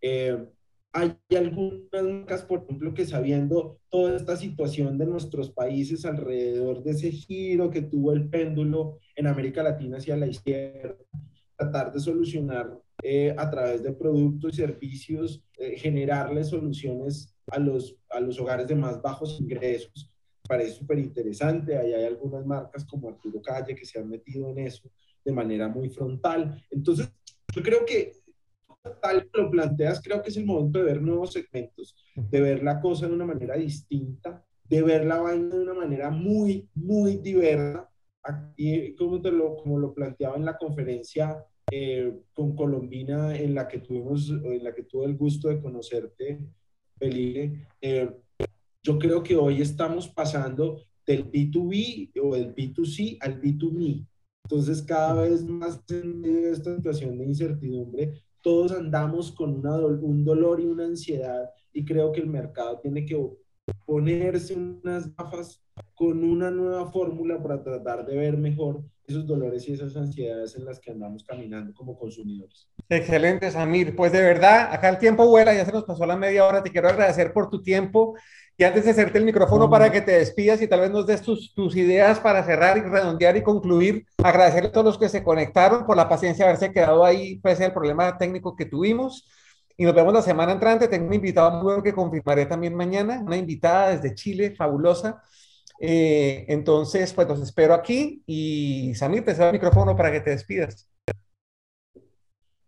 Eh, 0.00 0.46
hay 0.92 1.16
algunas 1.36 2.02
marcas, 2.02 2.42
por 2.42 2.64
ejemplo, 2.64 2.92
que 2.92 3.06
sabiendo 3.06 3.78
toda 3.90 4.16
esta 4.16 4.36
situación 4.36 4.98
de 4.98 5.06
nuestros 5.06 5.50
países 5.50 6.04
alrededor 6.04 6.82
de 6.82 6.92
ese 6.92 7.12
giro 7.12 7.70
que 7.70 7.82
tuvo 7.82 8.12
el 8.12 8.28
péndulo 8.28 8.98
en 9.14 9.26
América 9.28 9.62
Latina 9.62 9.98
hacia 9.98 10.16
la 10.16 10.26
izquierda, 10.26 10.96
tratar 11.56 11.92
de 11.92 12.00
solucionar 12.00 12.76
eh, 13.02 13.34
a 13.36 13.48
través 13.50 13.82
de 13.82 13.92
productos 13.92 14.54
y 14.54 14.56
servicios, 14.56 15.44
eh, 15.58 15.76
generarle 15.78 16.42
soluciones 16.42 17.36
a 17.46 17.58
los, 17.58 17.96
a 18.10 18.20
los 18.20 18.38
hogares 18.40 18.66
de 18.66 18.74
más 18.74 19.00
bajos 19.00 19.40
ingresos. 19.40 20.10
Parece 20.48 20.72
súper 20.72 20.98
interesante. 20.98 21.76
Ahí 21.76 21.94
hay 21.94 22.04
algunas 22.04 22.44
marcas 22.44 22.84
como 22.84 23.08
Arturo 23.08 23.40
Calle 23.40 23.76
que 23.76 23.84
se 23.84 24.00
han 24.00 24.08
metido 24.08 24.50
en 24.50 24.58
eso 24.58 24.90
de 25.24 25.32
manera 25.32 25.68
muy 25.68 25.88
frontal. 25.88 26.62
Entonces, 26.70 27.08
yo 27.54 27.62
creo 27.62 27.84
que 27.84 28.12
tal 29.00 29.28
lo 29.32 29.50
planteas, 29.50 30.00
creo 30.02 30.22
que 30.22 30.30
es 30.30 30.36
el 30.36 30.46
momento 30.46 30.78
de 30.78 30.84
ver 30.84 31.02
nuevos 31.02 31.32
segmentos, 31.32 31.94
de 32.14 32.40
ver 32.40 32.62
la 32.62 32.80
cosa 32.80 33.06
de 33.06 33.14
una 33.14 33.26
manera 33.26 33.56
distinta, 33.56 34.44
de 34.64 34.82
ver 34.82 35.04
la 35.04 35.20
vaina 35.20 35.56
de 35.56 35.62
una 35.62 35.74
manera 35.74 36.10
muy, 36.10 36.68
muy 36.74 37.16
diversa, 37.16 37.88
aquí, 38.22 38.94
como, 38.94 39.20
te 39.20 39.30
lo, 39.30 39.56
como 39.56 39.78
lo 39.78 39.92
planteaba 39.92 40.36
en 40.36 40.44
la 40.44 40.56
conferencia 40.56 41.44
eh, 41.70 42.20
con 42.32 42.54
Colombina, 42.54 43.36
en 43.36 43.54
la 43.54 43.68
que 43.68 43.78
tuvimos, 43.78 44.30
en 44.30 44.64
la 44.64 44.74
que 44.74 44.84
tuve 44.84 45.06
el 45.06 45.16
gusto 45.16 45.48
de 45.48 45.60
conocerte, 45.60 46.40
Felipe, 46.98 47.66
eh, 47.80 48.10
yo 48.82 48.98
creo 48.98 49.22
que 49.22 49.36
hoy 49.36 49.60
estamos 49.60 50.08
pasando 50.08 50.82
del 51.06 51.30
B2B 51.30 52.12
o 52.22 52.34
del 52.34 52.54
B2C 52.54 53.18
al 53.20 53.40
B2Me. 53.40 54.06
Entonces, 54.44 54.82
cada 54.82 55.22
vez 55.22 55.44
más 55.44 55.82
en 55.90 56.24
esta 56.24 56.74
situación 56.76 57.18
de 57.18 57.24
incertidumbre, 57.24 58.22
todos 58.42 58.72
andamos 58.72 59.32
con 59.32 59.54
una, 59.54 59.76
un 59.76 60.24
dolor 60.24 60.60
y 60.60 60.66
una 60.66 60.84
ansiedad 60.84 61.50
y 61.72 61.84
creo 61.84 62.12
que 62.12 62.20
el 62.20 62.26
mercado 62.26 62.78
tiene 62.80 63.04
que 63.04 63.16
ponerse 63.86 64.54
unas 64.54 65.14
gafas 65.14 65.62
con 65.94 66.24
una 66.24 66.50
nueva 66.50 66.90
fórmula 66.90 67.42
para 67.42 67.62
tratar 67.62 68.06
de 68.06 68.16
ver 68.16 68.36
mejor 68.36 68.82
esos 69.06 69.26
dolores 69.26 69.68
y 69.68 69.72
esas 69.72 69.96
ansiedades 69.96 70.56
en 70.56 70.64
las 70.64 70.78
que 70.78 70.92
andamos 70.92 71.24
caminando 71.24 71.74
como 71.74 71.98
consumidores. 71.98 72.68
Excelente, 72.88 73.50
Samir. 73.50 73.94
Pues 73.96 74.12
de 74.12 74.20
verdad, 74.20 74.72
acá 74.72 74.88
el 74.88 74.98
tiempo 74.98 75.26
vuela, 75.26 75.52
ya 75.52 75.64
se 75.64 75.72
nos 75.72 75.84
pasó 75.84 76.06
la 76.06 76.16
media 76.16 76.46
hora. 76.46 76.62
Te 76.62 76.70
quiero 76.70 76.88
agradecer 76.88 77.32
por 77.32 77.50
tu 77.50 77.62
tiempo. 77.62 78.14
Y 78.56 78.64
antes 78.64 78.84
de 78.84 78.90
hacerte 78.90 79.18
el 79.18 79.24
micrófono 79.24 79.70
para 79.70 79.90
que 79.90 80.02
te 80.02 80.12
despidas 80.12 80.60
y 80.60 80.68
tal 80.68 80.80
vez 80.80 80.90
nos 80.90 81.06
des 81.06 81.22
tus, 81.22 81.54
tus, 81.54 81.74
ideas 81.76 82.20
para 82.20 82.44
cerrar 82.44 82.76
y 82.76 82.82
redondear 82.82 83.34
y 83.36 83.42
concluir, 83.42 84.04
agradecerle 84.22 84.68
a 84.68 84.72
todos 84.72 84.84
los 84.84 84.98
que 84.98 85.08
se 85.08 85.24
conectaron 85.24 85.86
por 85.86 85.96
la 85.96 86.10
paciencia 86.10 86.44
de 86.44 86.50
haberse 86.50 86.72
quedado 86.72 87.04
ahí 87.04 87.38
pese 87.38 87.64
al 87.64 87.72
problema 87.72 88.18
técnico 88.18 88.54
que 88.54 88.66
tuvimos. 88.66 89.26
Y 89.80 89.84
nos 89.84 89.94
vemos 89.94 90.12
la 90.12 90.20
semana 90.20 90.52
entrante. 90.52 90.88
Tengo 90.88 91.06
un 91.06 91.14
invitado 91.14 91.52
muy 91.52 91.62
bueno 91.62 91.82
que 91.82 91.94
confirmaré 91.94 92.44
también 92.44 92.74
mañana, 92.74 93.22
una 93.24 93.38
invitada 93.38 93.96
desde 93.96 94.14
Chile, 94.14 94.54
fabulosa. 94.54 95.22
Eh, 95.80 96.44
entonces, 96.48 97.14
pues 97.14 97.26
los 97.26 97.40
espero 97.40 97.72
aquí 97.72 98.22
y 98.26 98.94
Samir, 98.94 99.24
te 99.24 99.34
cedo 99.34 99.46
el 99.46 99.54
micrófono 99.54 99.96
para 99.96 100.12
que 100.12 100.20
te 100.20 100.32
despidas. 100.32 100.86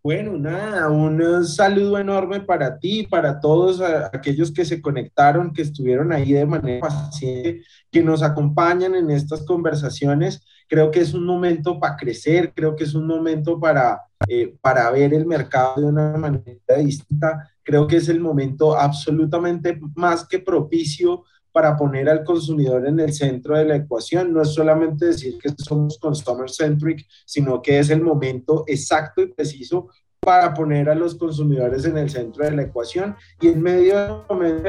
Bueno, 0.01 0.39
nada, 0.39 0.89
un 0.89 1.45
saludo 1.45 1.99
enorme 1.99 2.39
para 2.39 2.79
ti, 2.79 3.05
para 3.05 3.39
todos 3.39 3.79
aquellos 4.11 4.51
que 4.51 4.65
se 4.65 4.81
conectaron, 4.81 5.53
que 5.53 5.61
estuvieron 5.61 6.11
ahí 6.11 6.33
de 6.33 6.47
manera 6.47 6.81
paciente, 6.81 7.61
que 7.91 8.01
nos 8.01 8.23
acompañan 8.23 8.95
en 8.95 9.11
estas 9.11 9.45
conversaciones. 9.45 10.43
Creo 10.67 10.91
que 10.91 11.01
es 11.01 11.13
un 11.13 11.25
momento 11.25 11.79
para 11.79 11.95
crecer, 11.95 12.53
creo 12.55 12.75
que 12.75 12.83
es 12.83 12.93
un 12.93 13.07
momento 13.07 13.59
para, 13.59 14.01
eh, 14.27 14.55
para 14.61 14.89
ver 14.91 15.13
el 15.13 15.25
mercado 15.25 15.81
de 15.81 15.87
una 15.87 16.17
manera 16.17 16.77
distinta. 16.77 17.49
Creo 17.63 17.87
que 17.87 17.97
es 17.97 18.09
el 18.09 18.19
momento 18.19 18.77
absolutamente 18.77 19.79
más 19.95 20.27
que 20.27 20.39
propicio 20.39 21.23
para 21.53 21.77
poner 21.77 22.09
al 22.09 22.23
consumidor 22.23 22.87
en 22.87 22.99
el 22.99 23.13
centro 23.13 23.55
de 23.55 23.65
la 23.65 23.75
ecuación. 23.75 24.33
No 24.33 24.41
es 24.41 24.53
solamente 24.53 25.05
decir 25.05 25.37
que 25.37 25.49
somos 25.57 25.99
consumer 25.99 26.49
centric, 26.49 27.05
sino 27.25 27.61
que 27.61 27.79
es 27.79 27.89
el 27.91 28.01
momento 28.01 28.63
exacto 28.67 29.21
y 29.21 29.27
preciso 29.27 29.87
para 30.19 30.53
poner 30.53 30.89
a 30.89 30.95
los 30.95 31.15
consumidores 31.15 31.85
en 31.85 31.97
el 31.97 32.09
centro 32.09 32.43
de 32.43 32.51
la 32.51 32.63
ecuación. 32.63 33.15
Y 33.39 33.49
en 33.49 33.61
medio 33.61 33.99
de 33.99 34.13
momento 34.29 34.63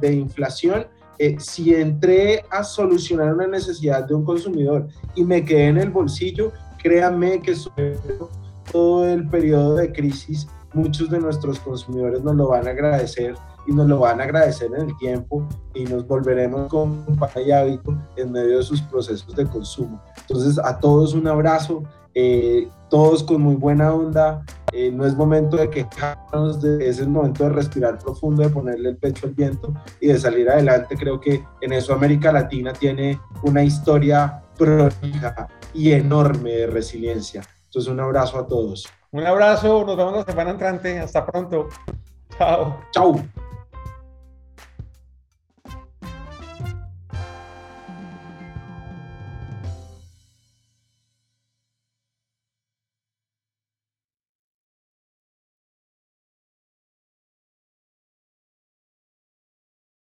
de, 0.00 0.12
inflación, 0.12 0.86
eh, 1.18 1.36
si 1.38 1.74
entré 1.74 2.44
a 2.50 2.62
solucionar 2.62 3.34
una 3.34 3.46
necesidad 3.46 4.04
de 4.04 4.14
un 4.14 4.24
consumidor 4.24 4.88
y 5.14 5.24
me 5.24 5.44
quedé 5.44 5.68
en 5.68 5.78
el 5.78 5.90
bolsillo, 5.90 6.52
créanme 6.82 7.40
que 7.40 7.54
todo 8.70 9.08
el 9.08 9.28
periodo 9.28 9.76
de 9.76 9.92
crisis, 9.92 10.46
muchos 10.74 11.10
de 11.10 11.18
nuestros 11.18 11.58
consumidores 11.60 12.22
nos 12.22 12.36
lo 12.36 12.48
van 12.48 12.66
a 12.66 12.70
agradecer 12.70 13.34
y 13.66 13.72
nos 13.72 13.88
lo 13.88 14.00
van 14.00 14.20
a 14.20 14.24
agradecer 14.24 14.70
en 14.74 14.88
el 14.88 14.96
tiempo 14.98 15.46
y 15.74 15.84
nos 15.84 16.06
volveremos 16.06 16.68
con 16.68 17.04
y 17.44 17.50
hábito 17.50 17.96
en 18.16 18.32
medio 18.32 18.58
de 18.58 18.62
sus 18.62 18.80
procesos 18.82 19.34
de 19.34 19.46
consumo. 19.46 20.00
Entonces, 20.20 20.58
a 20.58 20.78
todos 20.78 21.14
un 21.14 21.26
abrazo, 21.26 21.82
eh, 22.18 22.70
todos 22.88 23.22
con 23.22 23.42
muy 23.42 23.56
buena 23.56 23.92
onda. 23.92 24.42
Eh, 24.72 24.90
no 24.90 25.04
es 25.04 25.14
momento 25.14 25.58
de 25.58 25.68
quejarnos, 25.68 26.62
de, 26.62 26.88
es 26.88 26.98
el 26.98 27.10
momento 27.10 27.44
de 27.44 27.50
respirar 27.50 27.98
profundo, 27.98 28.42
de 28.42 28.48
ponerle 28.48 28.88
el 28.88 28.96
pecho 28.96 29.26
al 29.26 29.34
viento 29.34 29.74
y 30.00 30.06
de 30.06 30.18
salir 30.18 30.48
adelante. 30.48 30.96
Creo 30.96 31.20
que 31.20 31.44
en 31.60 31.72
eso 31.74 31.92
América 31.92 32.32
Latina 32.32 32.72
tiene 32.72 33.20
una 33.42 33.62
historia 33.62 34.42
prolija 34.56 35.48
y 35.74 35.92
enorme 35.92 36.52
de 36.52 36.66
resiliencia. 36.68 37.42
Entonces, 37.66 37.92
un 37.92 38.00
abrazo 38.00 38.38
a 38.38 38.46
todos. 38.46 38.88
Un 39.12 39.26
abrazo, 39.26 39.84
nos 39.84 39.96
vemos 39.96 40.14
la 40.14 40.24
semana 40.24 40.52
entrante. 40.52 40.98
Hasta 40.98 41.26
pronto. 41.26 41.68
Chao. 42.38 42.80
Chao. 42.92 43.20